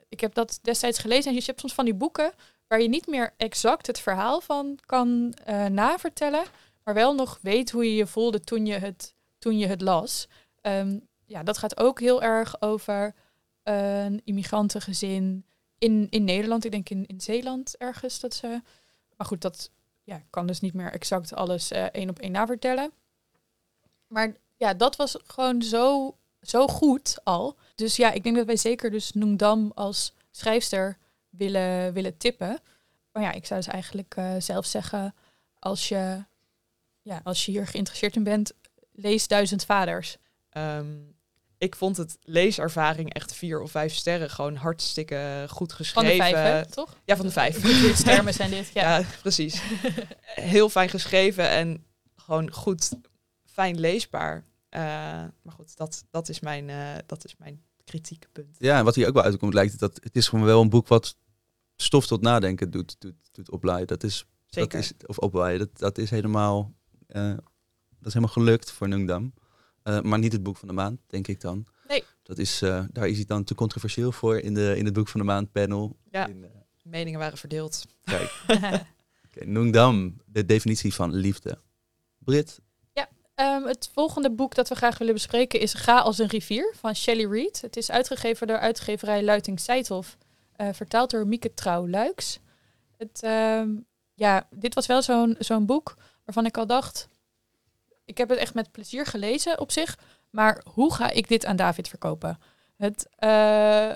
[0.09, 1.31] ik heb dat destijds gelezen.
[1.31, 2.33] En je hebt soms van die boeken
[2.69, 6.45] waar je niet meer exact het verhaal van kan eh, navertellen,
[6.85, 10.29] maar wel nog weet hoe je je voelde toen je het, toen je het las.
[10.61, 13.15] Ehm, ja, dat gaat ook heel erg over
[13.63, 15.45] een immigrantengezin
[15.79, 16.65] in, in Nederland.
[16.65, 18.61] Ik denk in, in Zeeland ergens dat ze.
[19.17, 19.71] Maar goed, dat
[20.03, 22.93] ja, kan dus niet meer exact alles eh, één op één navertellen.
[24.07, 27.57] Maar ja, dat was gewoon zo, zo goed al.
[27.75, 30.99] Dus ja, ik denk dat wij zeker dus Noemdam als schrijfster
[31.39, 32.61] willen, willen tippen.
[33.13, 35.15] Maar ja, ik zou dus eigenlijk eh, zelf zeggen,
[35.59, 36.25] als je,
[37.03, 38.53] ja, als je hier geïnteresseerd in bent,
[38.93, 40.17] lees Duizend Vaders.
[40.51, 40.97] Ehm,
[41.59, 44.31] ik vond het leeservaring echt vier of vijf sterren.
[44.31, 46.11] Gewoon hartstikke goed Van geschreven.
[46.11, 46.97] de vijf, hè, toch?
[47.05, 47.63] Ja, van de vijf.
[47.63, 48.83] Goodreads-termen zijn dit, ja.
[48.99, 49.61] Ja, precies.
[50.25, 51.85] Heel fijn geschreven en
[52.17, 52.91] gewoon goed,
[53.45, 54.45] fijn leesbaar.
[54.69, 54.81] Eh,
[55.43, 58.57] maar goed, dat, dat, is mijn, eh, dat is mijn kritiekpunt.
[58.59, 60.69] Ja, en wat hier ook wel uitkomt, lijkt het dat het is gewoon wel een
[60.69, 61.17] boek wat
[61.83, 63.87] stof tot nadenken doet, doet, doet oplaaien.
[63.87, 64.71] Dat is, Zeker.
[64.71, 66.75] Dat is, of oplaaien, dat, dat is helemaal,
[67.07, 67.23] eh,
[67.99, 69.33] dat is helemaal gelukt voor Nungdam.
[69.83, 71.67] Eh, maar niet het boek van de maand, denk ik dan.
[71.89, 72.05] Nee.
[72.23, 75.09] Dat is, eh, daar is hij dan te controversieel voor in, de, in het boek
[75.09, 75.97] van de maand panel.
[76.11, 76.27] Ja.
[76.27, 76.47] In,
[76.83, 77.85] Meningen waren verdeeld.
[78.05, 78.33] kijk,
[79.45, 81.59] Nungdam, de definitie van liefde.
[82.19, 82.61] Brit,
[83.39, 86.97] Ehm, het volgende boek dat we graag willen bespreken is Ga als een rivier van
[86.97, 87.61] Shelley Reed.
[87.61, 90.17] Het is uitgegeven door uitgeverij Luiting Seithof,
[90.59, 92.39] eh, vertaald door Mieke Trouw Luiks.
[92.97, 93.71] Het, ehm,
[94.15, 95.03] ja, dit was wel
[95.39, 95.95] zo'n boek
[96.25, 97.09] waarvan ik al dacht,
[98.05, 99.99] ik heb het echt met plezier gelezen op zich,
[100.31, 102.39] maar hoe ga ik dit aan David verkopen?
[102.77, 103.95] Het eh,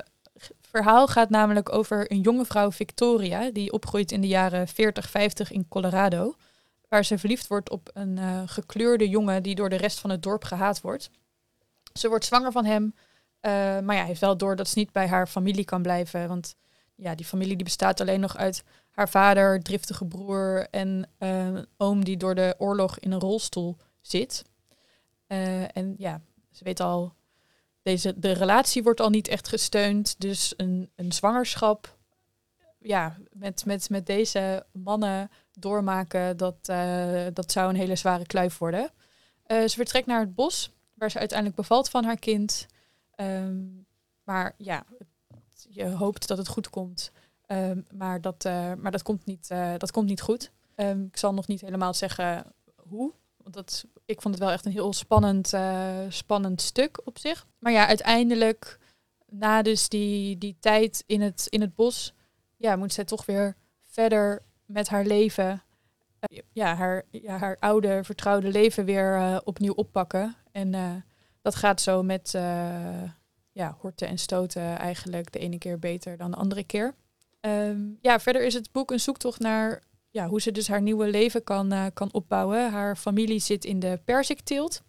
[0.60, 5.50] verhaal gaat namelijk over een jonge vrouw Victoria, die opgroeit in de jaren 40, 50
[5.50, 6.34] in Colorado
[6.92, 10.22] waar ze verliefd wordt op een eh, gekleurde jongen die door de rest van het
[10.22, 11.10] dorp gehaat wordt.
[11.92, 12.94] Ze wordt zwanger van hem,
[13.84, 16.56] maar ja, heeft wel door dat ze niet bij haar familie kan blijven, want
[16.94, 21.66] ja, die familie die bestaat alleen nog uit haar vader, driftige broer en eh, een
[21.76, 24.44] oom die door de oorlog in een rolstoel zit.
[25.26, 27.14] Eh, en ja, ze weet al,
[27.82, 31.96] deze, de relatie wordt al niet echt gesteund, dus een, een zwangerschap
[32.78, 38.58] ja, met, met, met deze mannen doormaken, dat, eh, dat zou een hele zware kluif
[38.58, 38.90] worden.
[39.42, 42.66] Eh, ze vertrekt naar het bos, waar ze uiteindelijk bevalt van haar kind.
[43.14, 43.64] Ehm,
[44.24, 44.84] maar ja,
[45.68, 47.12] je hoopt dat het goed komt.
[47.46, 50.50] Ehm, maar, dat, eh, maar dat, komt niet, eh, dat komt niet goed.
[50.74, 53.12] Ehm, ik zal nog niet helemaal zeggen hoe.
[53.36, 57.46] Want dat, ik vond het wel echt een heel spannend, eh, spannend stuk op zich.
[57.58, 58.78] Maar ja, uiteindelijk,
[59.28, 62.14] na dus die, die tijd in het, in het bos,
[62.56, 65.62] ja, moet zij toch weer verder met haar leven.
[66.52, 70.36] ja, haar, ja, haar oude, vertrouwde leven weer opnieuw oppakken.
[70.52, 71.04] En
[71.42, 73.02] dat gaat zo met eh,
[73.52, 76.94] ja, horten en stoten eigenlijk de ene keer beter dan de andere keer.
[77.40, 81.10] Ehm, ja, verder is het boek een zoektocht naar ja, hoe ze dus haar nieuwe
[81.10, 82.70] leven kan, eh, kan opbouwen.
[82.70, 84.82] Haar familie zit in de perzikteelt.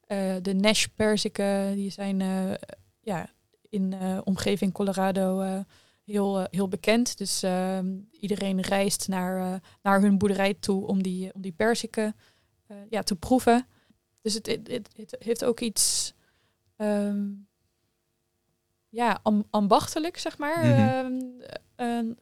[0.00, 2.52] Eh, de Nash perziken, die zijn eh,
[3.00, 3.30] ja,
[3.68, 5.62] in omgeving Colorado
[6.04, 7.18] heel, heel bekend.
[7.18, 12.16] Dus ehm, iedereen reist naar, naar hun boerderij toe om die, om die perziken
[12.88, 13.66] ja, te proeven.
[14.26, 16.14] Dus het, het, het, het heeft ook iets
[16.76, 17.24] ehm,
[18.88, 20.66] ja, am- ambachtelijk, zeg maar.
[20.66, 20.78] Mhm.
[20.78, 21.20] Ehm,
[21.76, 22.16] eh,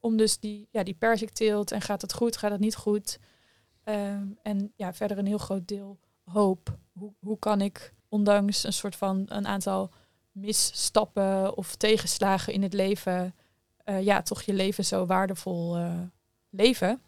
[0.00, 3.18] om dus die, ja, die perzikteelt en gaat het goed, gaat het niet goed.
[3.84, 6.78] Ehm, en ja, verder een heel groot deel hoop.
[6.92, 9.90] Hoe, hoe kan ik, ondanks een soort van een aantal
[10.32, 13.34] misstappen of tegenslagen in het leven,
[13.84, 16.00] eh, ja, toch je leven zo waardevol eh,
[16.50, 17.02] leven.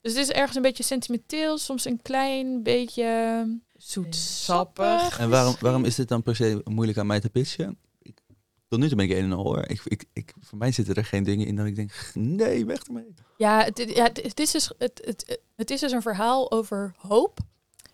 [0.00, 3.44] Dus het is ergens een beetje sentimenteel, soms een klein beetje
[3.76, 5.18] zoetsappig.
[5.18, 7.78] en waarom, waarom is dit dan per se moeilijk aan mij te pitchen?
[8.02, 8.20] Ik,
[8.68, 9.64] tot nu toe ben ik een en al hoor.
[9.66, 12.82] Ik, ik, ik, voor mij zitten er geen dingen in dat ik denk, nee, weg
[12.82, 13.14] ermee.
[13.36, 16.50] Ja, het, het- ja, het, het is dus, het, het, het is dus een verhaal
[16.50, 17.38] over hoop,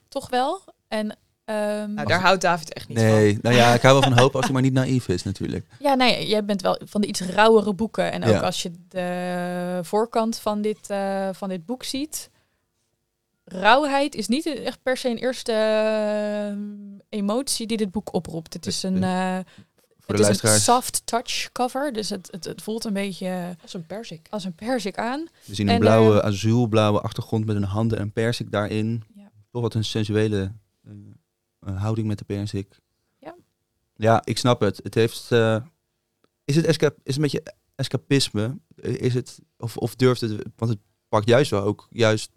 [0.09, 0.61] toch wel.
[0.89, 4.19] En ehm, Nou, daar houdt David echt niet Nee, nou ja, ik hou wel van
[4.23, 5.67] hoop als hij maar niet naïef is natuurlijk.
[5.79, 8.13] Ja, nee, jij bent wel van de iets rauwere boeken.
[8.13, 8.41] En ook Ja.
[8.41, 12.31] als je de voorkant van dit, eh, van dit boek ziet.
[13.45, 18.53] Rauwheid is niet echt per se een eerste eh, emotie die dit boek oproept.
[18.53, 19.39] Het is een, eh,
[19.99, 21.93] Voor het de is een soft touch cover.
[21.93, 24.27] Dus het, het, het voelt een beetje Als een perzik.
[24.31, 25.27] als een perzik aan.
[25.45, 29.03] we zien een en, blauwe, eh, azuurblauwe achtergrond met een handen en persik daarin.
[29.15, 29.31] Ja.
[29.53, 30.53] Toch wat een sensuele
[31.75, 32.79] houding met de perzik.
[33.19, 33.37] Ja.
[33.95, 34.81] Ja, ik snap het.
[34.83, 35.33] Het heeft...
[35.33, 35.65] eh,
[36.45, 38.59] is het esca is het een beetje escapisme?
[38.77, 39.39] Is het...
[39.59, 40.31] Of, of durft het...
[40.57, 42.31] Want het pakt juist wel ook juist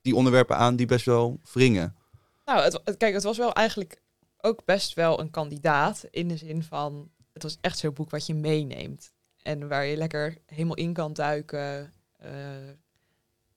[0.00, 1.96] die onderwerpen aan die best wel wringen.
[2.44, 4.00] Nou, het, het- kijk, het was wel eigenlijk
[4.40, 6.04] ook best wel een kandidaat.
[6.10, 9.12] In de zin van, het was echt zo'n boek wat je meeneemt.
[9.42, 11.92] En waar je lekker helemaal in kan duiken.
[12.16, 12.70] eh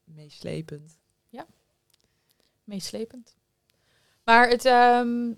[0.03, 0.97] meeslepend.
[2.63, 3.35] meeslepend.
[4.29, 5.33] Maar het, ehm,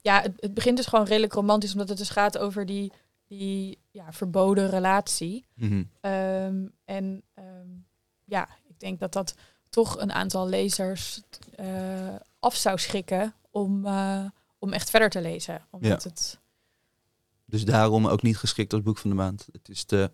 [0.00, 2.92] ja, het, het begint dus gewoon redelijk romantisch, omdat het dus gaat over die,
[3.26, 5.46] die ja, verboden relatie.
[5.54, 5.84] Mhm.
[6.00, 7.68] Ehm, en ehm,
[8.24, 9.34] ja, ik denk dat dat
[9.68, 11.22] toch een aantal lezers
[11.56, 14.24] eh, af zou schrikken om, eh,
[14.58, 15.66] om echt verder te lezen.
[15.70, 16.38] Omdat het,
[17.44, 19.48] Dus daarom ook niet geschikt als boek van de maand.
[19.52, 20.10] Het is te...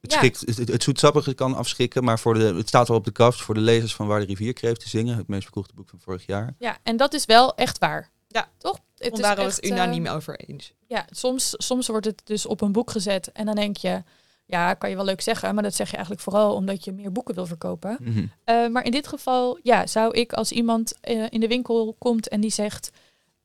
[0.00, 0.18] Het, Ja.
[0.18, 3.40] schikt, het, het, zoetsappige kan afschrikken, maar voor de, het staat wel op de kaft
[3.40, 5.16] voor de lezers van Waar de rivier kreeg te zingen.
[5.16, 6.54] Het meest verkochte boek van vorig jaar.
[6.58, 8.10] ja, en dat is wel echt waar.
[8.28, 8.48] Ja.
[8.58, 8.78] toch?
[8.96, 10.72] Het is echt, het unaniem eh, over eens.
[10.86, 14.02] Ja, soms, soms wordt het dus op een boek gezet en dan denk je,
[14.46, 17.12] ja, kan je wel leuk zeggen, maar dat zeg je eigenlijk vooral omdat je meer
[17.12, 17.96] boeken wil verkopen.
[18.00, 18.26] Mhm.
[18.44, 22.28] Eh, maar in dit geval, ja, zou ik als iemand eh, in de winkel komt
[22.28, 22.90] en die zegt,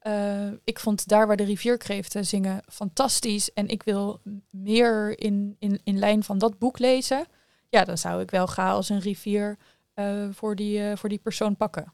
[0.06, 5.80] eh, ik vond daar waar de rivierkreeften zingen fantastisch en ik wil meer in, in,
[5.84, 7.26] in lijn van dat boek lezen,
[7.70, 9.58] ja, dan zou ik wel ga als een rivier
[9.94, 11.94] eh, voor, die, eh, voor die persoon pakken.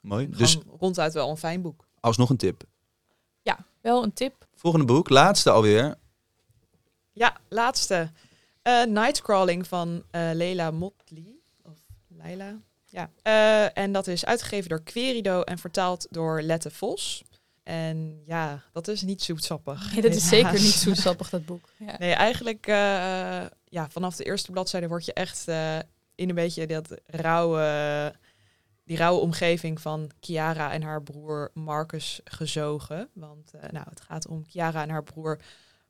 [0.00, 0.28] Mooi.
[0.28, 1.88] Dus ronduit wel een fijn boek.
[2.00, 2.64] alsnog een tip.
[3.42, 4.46] Ja, wel een tip.
[4.54, 5.94] Volgende boek, laatste alweer.
[7.12, 8.10] Ja, laatste.
[8.62, 11.36] Eh, Nightcrawling van eh Leila Motley.
[11.62, 12.60] Of Leila.
[12.88, 13.10] Ja.
[13.22, 17.24] Eh, en dat is uitgegeven door Querido en vertaald door Lette Vos.
[17.62, 19.92] En ja, dat is niet zoetsappig.
[19.92, 20.50] Nee, dat is helaas.
[20.52, 21.68] zeker niet zoetsappig, dat boek.
[21.78, 21.94] Ja.
[21.98, 22.74] Nee, eigenlijk eh,
[23.64, 25.78] ja, vanaf de eerste bladzijde word je echt eh,
[26.14, 28.14] in een beetje dat rauwe,
[28.84, 33.08] die rauwe omgeving van Chiara en haar broer Marcus gezogen.
[33.12, 35.40] Want eh, nou, het gaat om Chiara en haar broer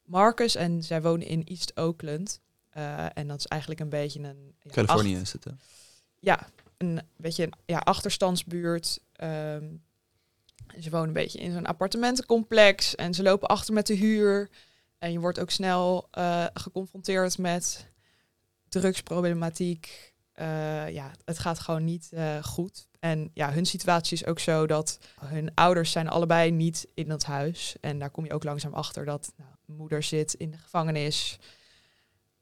[0.05, 2.41] Marcus en zij wonen in East Oakland.
[2.71, 4.55] Eh, en dat is eigenlijk een beetje een...
[4.63, 5.45] ja, Californië acht- is het.
[5.45, 5.51] hè?
[6.21, 9.01] ja, een beetje een ja, achterstandsbuurt.
[9.13, 9.65] Ehm,
[10.81, 14.51] ze wonen een beetje in zo'n appartementencomplex en ze lopen achter met de huur.
[14.99, 17.87] En je wordt ook snel eh, geconfronteerd met
[18.69, 20.15] drugsproblematiek.
[20.33, 22.89] Eh, ja, het gaat gewoon niet eh, goed.
[23.01, 27.25] En ja, hun situatie is ook zo dat hun ouders zijn allebei niet in dat
[27.25, 27.77] huis.
[27.81, 31.39] En daar kom je ook langzaam achter dat nou, moeder zit in de gevangenis.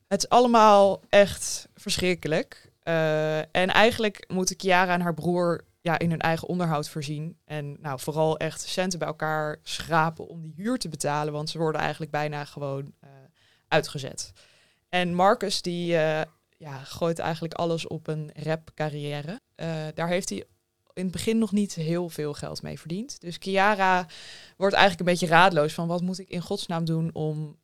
[0.09, 2.73] Het is allemaal echt verschrikkelijk.
[2.85, 7.39] Eh, en eigenlijk moeten Chiara en haar broer ja, in hun eigen onderhoud voorzien.
[7.45, 11.33] En nou, vooral echt centen bij elkaar schrapen om die huur te betalen.
[11.33, 13.11] Want ze worden eigenlijk bijna gewoon eh,
[13.69, 14.33] uitgezet.
[14.89, 16.21] En Marcus die eh,
[16.57, 19.41] ja, gooit eigenlijk alles op een rapcarrière.
[19.55, 20.45] Eh daar heeft hij
[20.93, 23.21] in het begin nog niet heel veel geld mee verdiend.
[23.21, 24.07] Dus Chiara
[24.57, 27.59] wordt eigenlijk een beetje raadloos van wat moet ik in godsnaam doen om...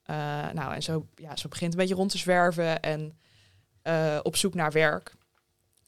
[0.52, 3.18] nou, en zo, ja, zo begint een beetje rond te zwerven en
[3.82, 5.14] eh, op zoek naar werk.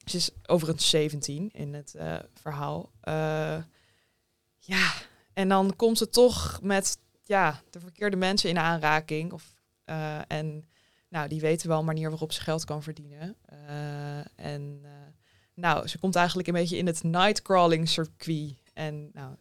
[0.04, 2.92] Ze is overigens 17 in het eh, verhaal.
[3.00, 3.62] Eh,
[4.58, 4.92] ja,
[5.32, 9.32] en dan komt ze toch met ja, de verkeerde mensen in aanraking.
[9.32, 9.54] Of,
[10.26, 10.68] en
[11.08, 13.36] nou, die weten wel een manier waarop ze geld kan verdienen.
[14.36, 14.84] En
[15.54, 18.54] nou, ze komt eigenlijk een beetje in het nightcrawling circuit.
[18.72, 19.36] En nou,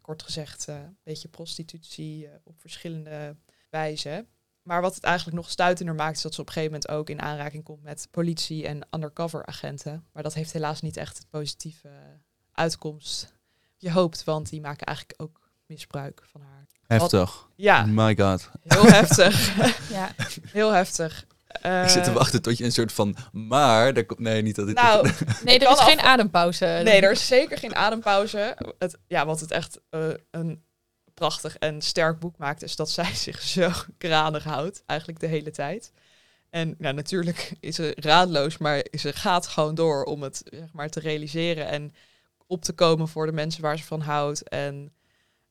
[0.00, 3.36] kort gezegd, een beetje prostitutie op verschillende
[3.70, 4.28] wijzen.
[4.66, 7.10] Maar wat het eigenlijk nog stuitender maakt, is dat ze op een gegeven moment ook
[7.10, 10.04] in aanraking komt met politie en undercover agenten.
[10.12, 11.88] Maar dat heeft helaas niet echt een positieve
[12.52, 13.34] uitkomst.
[13.76, 16.66] Je hoopt, want die maken eigenlijk ook misbruik van haar.
[16.86, 17.48] Heftig.
[17.56, 18.50] Ja, My god.
[18.62, 19.54] heel heftig.
[19.96, 20.14] Ja,
[20.50, 21.26] heel heftig.
[21.62, 23.16] ik zit te Eh, wachten tot je een soort van...
[23.32, 23.94] Maar...
[23.94, 24.74] Daar komt, nee, niet dat dit...
[24.74, 25.10] Nou,
[25.44, 26.80] nee, er is geen adempauze.
[26.84, 28.56] nee, er is zeker geen adempauze.
[28.78, 30.64] Het, ja, wat het echt eh, een
[31.16, 35.50] prachtig en sterk boek maakt, is dat zij zich zo kranig houdt, eigenlijk de hele
[35.50, 35.92] tijd.
[36.50, 40.88] En ja, natuurlijk is ze raadloos, maar ze gaat gewoon door om het zeg maar,
[40.88, 41.94] te realiseren en
[42.46, 44.48] op te komen voor de mensen waar ze van houdt.
[44.48, 44.92] En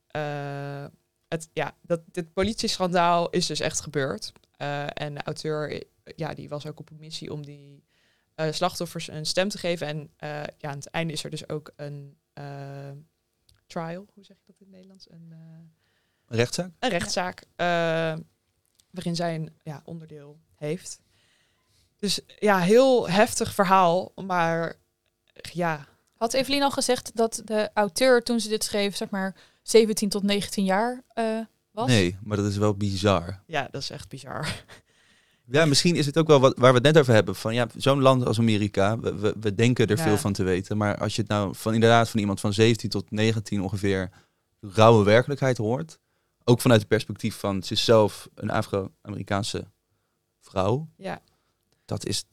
[0.06, 0.84] eh,
[1.28, 4.32] het, ja, dat, dit politieschandaal is dus echt gebeurd.
[4.56, 5.82] Eh, en de auteur,
[6.16, 7.84] ja, die was ook op een missie om die
[8.34, 9.86] eh, slachtoffers een stem te geven.
[9.86, 10.10] En
[10.58, 12.16] ja, aan het einde is er dus ook een
[13.66, 15.10] trial, hoe zeg je dat in het Nederlands?
[15.10, 16.70] Een, eh, Rechtszaak?
[16.78, 17.66] een rechtszaak eh,
[18.90, 21.00] waarin zij een ja, onderdeel heeft.
[21.96, 24.74] Dus ja, heel heftig verhaal, maar
[25.52, 30.08] ja, Had Evelien al gezegd dat de auteur toen ze dit schreef, zeg maar 17
[30.08, 31.86] tot 19 jaar eh, was?
[31.86, 33.42] Nee, maar dat is wel bizar.
[33.46, 34.64] ja, dat is echt bizar.
[35.50, 37.34] Ja, misschien is het ook wel wat, waar we het net over hebben.
[37.36, 40.02] Van ja, zo'n land als Amerika, we, we, we denken er Ja.
[40.02, 40.76] veel van te weten.
[40.76, 44.10] Maar als je het nou van inderdaad van iemand van 17 tot 19 ongeveer
[44.60, 45.98] rauwe werkelijkheid hoort.
[46.44, 49.64] Ook vanuit het perspectief van ze is zelf een Afro-Amerikaanse
[50.40, 50.88] vrouw.
[50.96, 51.20] Ja.
[51.84, 52.24] Dat is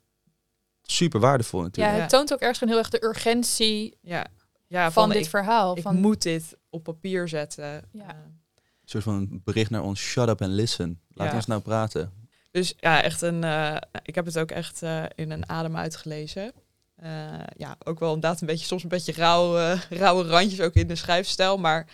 [0.82, 1.98] super waardevol Ja, natuurlijk.
[1.98, 4.26] het toont ook ergens gewoon heel erg de urgentie Ja,
[4.68, 5.78] ja van, van, dit ik, verhaal.
[5.78, 7.84] ik van, moet dit op papier zetten.
[7.92, 8.10] Ja.
[8.10, 11.00] Een soort van bericht naar ons, shut up and listen.
[11.14, 11.36] Laat Ja.
[11.36, 12.12] ons nou praten.
[12.54, 13.44] Dus ja, echt een.
[13.44, 16.52] eh, ik heb het ook echt eh, in een adem uitgelezen.
[16.96, 17.10] Eh,
[17.58, 20.88] ja, ook wel inderdaad een beetje, soms een beetje rauw, eh, rauwe randjes ook in
[20.88, 21.58] de schrijfstijl.
[21.58, 21.88] Maar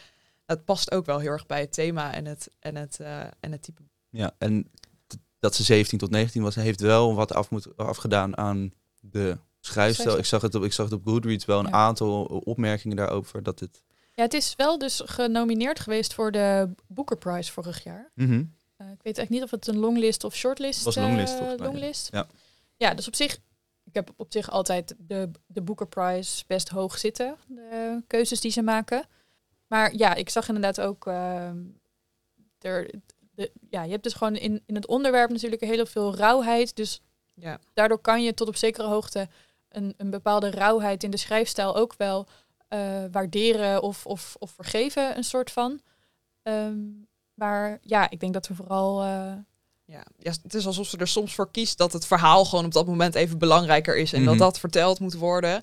[0.45, 3.51] het past ook wel heel erg bij het thema en het, en het, eh, en
[3.51, 3.81] het type.
[4.09, 4.71] Ja, en
[5.39, 10.17] dat ze 17 tot 19 was, heeft wel wat af moet, afgedaan aan de schrijfstijl.
[10.17, 11.71] Ik zag het op, ik zag het op Goodreads wel een Ja.
[11.71, 13.43] aantal opmerkingen daarover.
[13.43, 13.81] Dat het.
[14.13, 18.11] Ja, het is wel dus genomineerd geweest voor de Booker Prize vorig jaar.
[18.15, 18.39] Eh,
[18.91, 21.55] ik weet eigenlijk niet of het een longlist of shortlist Was eh, longlist, ja.
[21.55, 22.09] longlist.
[22.11, 22.27] Ja.
[22.77, 23.37] ja, dus op zich,
[23.83, 28.51] ik heb op zich altijd de, de Booker Prize best hoog zitten, de keuzes die
[28.51, 29.03] ze maken.
[29.67, 31.57] Maar ja, ik zag inderdaad ook, ehm,
[32.59, 32.89] er,
[33.31, 36.75] de, ja, je hebt dus gewoon in, in het onderwerp natuurlijk heel veel rauwheid.
[36.75, 37.01] Dus
[37.33, 39.27] Ja, daardoor kan je tot op zekere hoogte
[39.69, 42.27] een, een bepaalde rauwheid in de schrijfstijl ook wel
[42.67, 45.81] eh, waarderen of, of, of vergeven, een soort van.
[46.43, 46.77] Ehm,
[47.39, 49.01] maar ja, ik denk dat we vooral.
[49.01, 49.31] eh,
[49.85, 50.03] ja.
[50.17, 52.85] ja, het is alsof ze er soms voor kiest dat het verhaal gewoon op dat
[52.87, 54.13] moment even belangrijker is.
[54.13, 54.29] En Mhm.
[54.29, 55.61] dat dat verteld moet worden.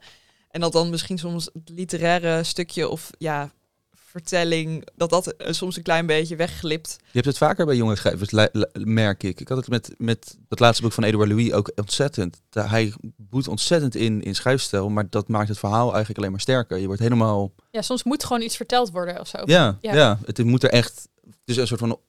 [0.51, 3.51] En dat dan misschien soms het literaire stukje of ja,
[3.95, 6.97] vertelling, dat dat eh, soms een klein beetje wegglipt.
[7.01, 9.41] Je hebt het vaker bij jonge schrijvers, merk ik.
[9.41, 12.43] Ik had het met, met dat laatste boek van Edouard Louis ook ontzettend.
[12.51, 16.79] Hij boet ontzettend in, in schrijfstijl, maar dat maakt het verhaal eigenlijk alleen maar sterker.
[16.79, 17.53] Je wordt helemaal...
[17.71, 19.39] ja, soms moet gewoon iets verteld worden of zo.
[19.45, 19.95] Ja, Ja.
[19.95, 20.19] ja.
[20.25, 21.09] het moet er echt...
[21.47, 22.01] Het is een soort van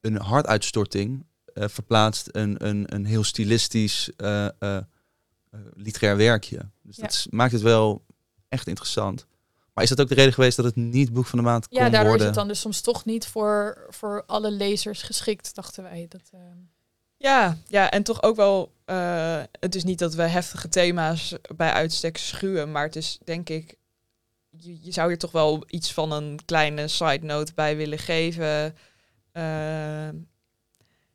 [0.00, 1.26] een hartuitstorting.
[1.54, 4.78] eh verplaatst een, een, een heel stilistisch eh, eh,
[5.74, 6.70] literair werkje.
[6.82, 7.02] Dus Ja.
[7.02, 8.04] dat is- maakt het wel
[8.48, 9.26] echt interessant.
[9.74, 11.76] Maar is dat ook de reden geweest dat het niet boek van de maand kon
[11.78, 12.20] Ja, daardoor worden?
[12.20, 16.06] is het dan dus soms toch niet voor, voor alle lezers geschikt, dachten wij.
[16.08, 16.30] Dat,
[17.16, 18.72] Ja, ja, en toch ook wel.
[18.84, 23.48] eh, het is niet dat we heftige thema's bij uitstek schuwen, maar het is denk
[23.48, 23.76] ik.
[24.60, 28.76] Je, je zou hier toch wel iets van een kleine side note bij willen geven.
[29.32, 30.08] Eh,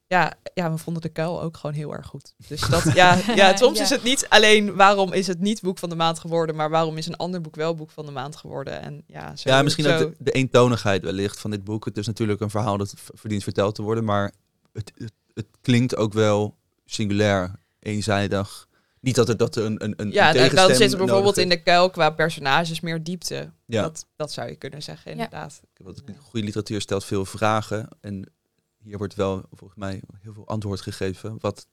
[0.08, 2.34] ja, ja, we vonden de kuil ook gewoon heel erg goed.
[2.47, 3.84] Dus dat, ja, ja, soms Ja.
[3.84, 6.97] is het niet alleen waarom is het niet boek van de maand geworden, maar waarom
[6.97, 8.82] is een ander boek wel boek van de maand geworden.
[8.82, 11.86] En ja, zo, ja, misschien zo, ook de, de eentonigheid wellicht van dit boek.
[11.86, 14.34] Het is natuurlijk een verhaal dat verdient verteld te worden, maar
[14.73, 18.67] het, het, het klinkt ook wel singulair, eenzijdig.
[19.04, 21.50] Niet dat er, dat er een, een, een Ja, een dan, zit er bijvoorbeeld in
[21.50, 23.52] de kuil qua personages meer diepte.
[23.66, 23.82] Ja.
[23.82, 25.52] Dat, dat zou je kunnen zeggen, inderdaad.
[25.52, 25.84] is.
[25.84, 28.32] Want goede literatuur stelt veel vragen en
[28.78, 31.68] hier wordt wel volgens mij heel veel antwoord gegeven, wat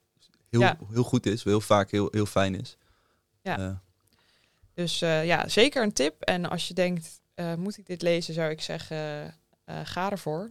[0.49, 0.79] heel, Ja.
[0.93, 2.77] heel goed is, heel vaak heel, heel fijn is.
[3.43, 3.59] Ja.
[3.59, 3.73] Eh,
[4.75, 6.23] Dus eh, ja, zeker een tip.
[6.23, 10.51] En als je denkt, eh, moet ik dit lezen, zou ik zeggen, eh, ga ervoor.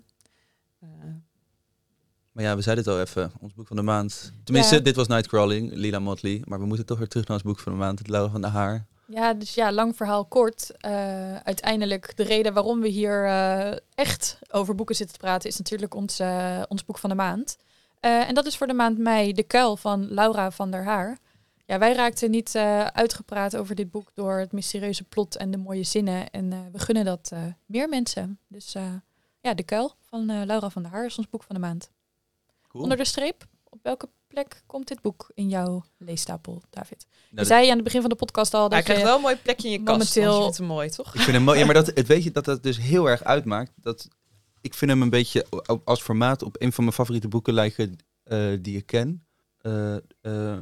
[2.32, 4.32] Maar ja, we zeiden het al even, ons boek van de maand.
[4.44, 4.82] Tenminste, Ja.
[4.82, 7.72] dit was Nightcrawling, Lila Motley, maar we moeten toch weer terug naar ons boek van
[7.72, 8.86] de maand, het Lauwe van de Haar.
[9.08, 10.72] Ja, dus ja, lang verhaal kort.
[10.78, 15.58] Eh, uiteindelijk de reden waarom we hier eh, echt over boeken zitten te praten is
[15.58, 17.58] natuurlijk ons, eh, ons boek van de maand.
[18.00, 21.18] En dat is voor de maand mei De Kuil van Laura van der Haar.
[21.66, 22.56] Ja, wij raakten niet
[22.94, 26.30] uitgepraat over dit boek door het mysterieuze plot en de mooie zinnen.
[26.30, 27.32] En we gunnen dat
[27.66, 28.40] meer mensen.
[28.48, 28.76] Dus
[29.42, 31.90] ja, De Kuil van Laura van der Haar is ons boek van de maand.
[32.70, 32.84] Cool.
[32.84, 37.06] Onder de streep, op welke plek komt dit boek in jouw leestapel, David?
[37.10, 39.08] Nou, je dat- zei aan het begin van de podcast al hij dat krijgt je...
[39.08, 39.90] wel een mooi plekje in je kast.
[40.16, 41.16] momenteel- vindt hem mooi, toch?
[41.16, 41.60] Ik vind hem mooi.
[41.60, 43.72] Ja, maar dat, het weet je dat dat dus heel erg uitmaakt.
[43.76, 44.08] Dat,
[44.62, 45.46] ik vind hem een beetje
[45.84, 49.24] als formaat op een van mijn favoriete boeken lijken eh, die ik ken.
[49.62, 50.02] Eh, eh,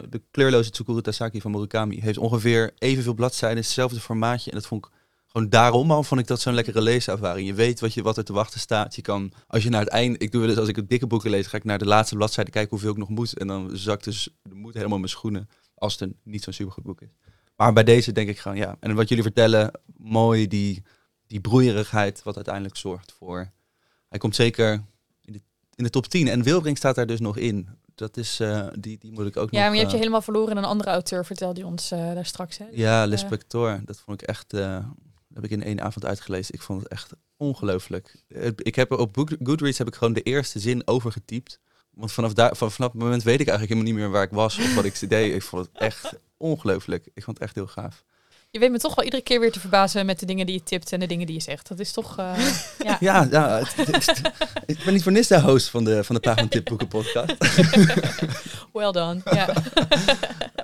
[0.09, 4.51] de kleurloze Tsukuru Tasaki van Murakami heeft ongeveer evenveel bladzijden, hetzelfde formaatje.
[4.51, 4.91] En dat vond ik
[5.37, 7.47] gewoon daarom al vond ik dat zo'n lekkere leeservaring.
[7.47, 8.95] Je weet wat, je, wat er te wachten staat.
[8.95, 11.47] Je kan, als je naar het einde, ik doe eens als ik dikke boeken lees,
[11.47, 13.37] ga ik naar de laatste bladzijde kijken hoeveel ik nog moet.
[13.37, 16.53] En dan zakt dus de moed helemaal in mijn schoenen als het een niet zo'n
[16.53, 17.09] supergoed boek is.
[17.55, 18.75] Maar bij deze denk ik gewoon, ja.
[18.79, 20.83] En wat jullie vertellen, mooi die,
[21.27, 23.51] die broeierigheid, wat uiteindelijk zorgt voor.
[24.09, 24.83] Hij komt zeker
[25.21, 25.41] in de,
[25.75, 26.27] in de top 10.
[26.27, 27.67] En Wilbrink staat daar dus nog in.
[27.95, 29.67] Dat is, eh, die, die moet ik ook Ja, nog...
[29.67, 32.13] maar je hebt je eh, helemaal verloren in een andere auteur, vertelde je ons eh,
[32.13, 32.57] daar straks.
[32.57, 32.65] Hè?
[32.71, 33.81] Ja, Eh, L'Inspector.
[33.85, 34.53] Dat vond ik echt...
[35.41, 36.53] heb ik in één avond uitgelezen.
[36.53, 38.15] Ik vond het echt ongelooflijk.
[38.55, 41.59] Ik heb op Goodreads heb ik gewoon de eerste zin overgetypt.
[41.93, 44.31] Want vanaf, daar, van, vanaf het moment weet ik eigenlijk helemaal niet meer waar ik
[44.31, 45.33] was of wat ik deed.
[45.33, 47.07] Ik vond het echt ongelooflijk.
[47.13, 48.03] Ik vond het echt heel gaaf.
[48.49, 50.63] Je weet me toch wel iedere keer weer te verbazen met de dingen die je
[50.63, 51.67] tipt en de dingen die je zegt.
[51.67, 52.17] Dat is toch...
[52.17, 52.33] eh,
[52.83, 52.97] ja.
[53.07, 54.21] Ja, ja het- het is-
[54.65, 57.35] ik ben niet voor niks de host van de, van de Pagman Tipboeken podcast.
[58.73, 59.21] Well done.
[59.31, 59.53] Ja.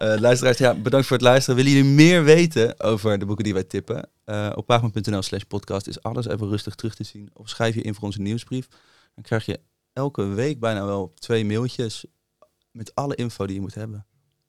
[0.04, 1.56] Eh, luisteraars, ja, bedankt voor het luisteren.
[1.56, 4.10] Willen jullie meer weten over de boeken die wij tippen?
[4.26, 7.30] Eh, op pagman.nl slash podcast is alles even rustig terug te zien.
[7.34, 8.68] Of schrijf je in voor onze nieuwsbrief.
[9.16, 9.60] Dan krijg je
[9.94, 12.06] elke week bijna wel twee mailtjes
[12.72, 14.06] met alle info die je moet hebben.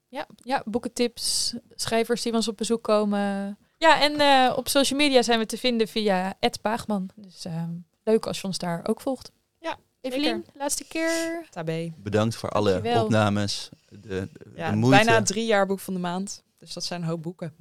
[0.09, 3.59] Ja, ja, boekentips, schrijvers die ons op bezoek komen.
[3.79, 7.11] Ja, en eh, op social media zijn we te vinden via Paagman.
[7.15, 7.69] Dus eh,
[8.05, 9.33] leuk als je ons daar ook volgt.
[10.05, 11.45] Evelien, laatste keer.
[11.51, 11.93] Tabé.
[11.97, 13.05] Bedankt voor alle Dankjewel.
[13.05, 15.05] opnames, de, de, Ja, de moeite.
[15.05, 16.43] bijna drie jaar boek van de maand.
[16.59, 17.55] Dus dat zijn een hoop boeken.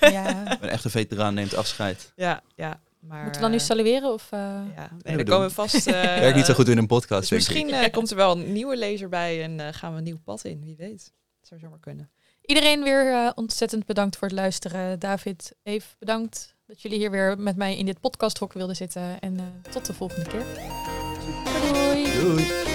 [0.00, 0.44] Ja.
[0.62, 2.12] Een echte veteraan neemt afscheid.
[2.16, 2.80] ja, ja.
[3.00, 4.12] Maar, Moeten we dan nu eh, salueren?
[4.12, 4.38] Of, eh?
[4.76, 5.24] Ja, we nee, doen.
[5.24, 5.86] komen vast...
[5.86, 7.64] eh, Werkt niet zo goed in een podcast, Dus denk ik.
[7.64, 10.18] misschien eh, komt er wel een nieuwe lezer bij en eh, gaan we een nieuw
[10.24, 10.60] pad in.
[10.64, 11.12] Wie weet.
[11.38, 12.10] Dat zou zomaar kunnen.
[12.42, 14.98] Iedereen weer ontzettend bedankt voor het luisteren.
[14.98, 19.20] David, Eve, bedankt dat jullie hier weer met mij in dit podcasthok wilden zitten.
[19.20, 20.44] En eh, tot de volgende keer.
[22.18, 22.67] Hallelujah.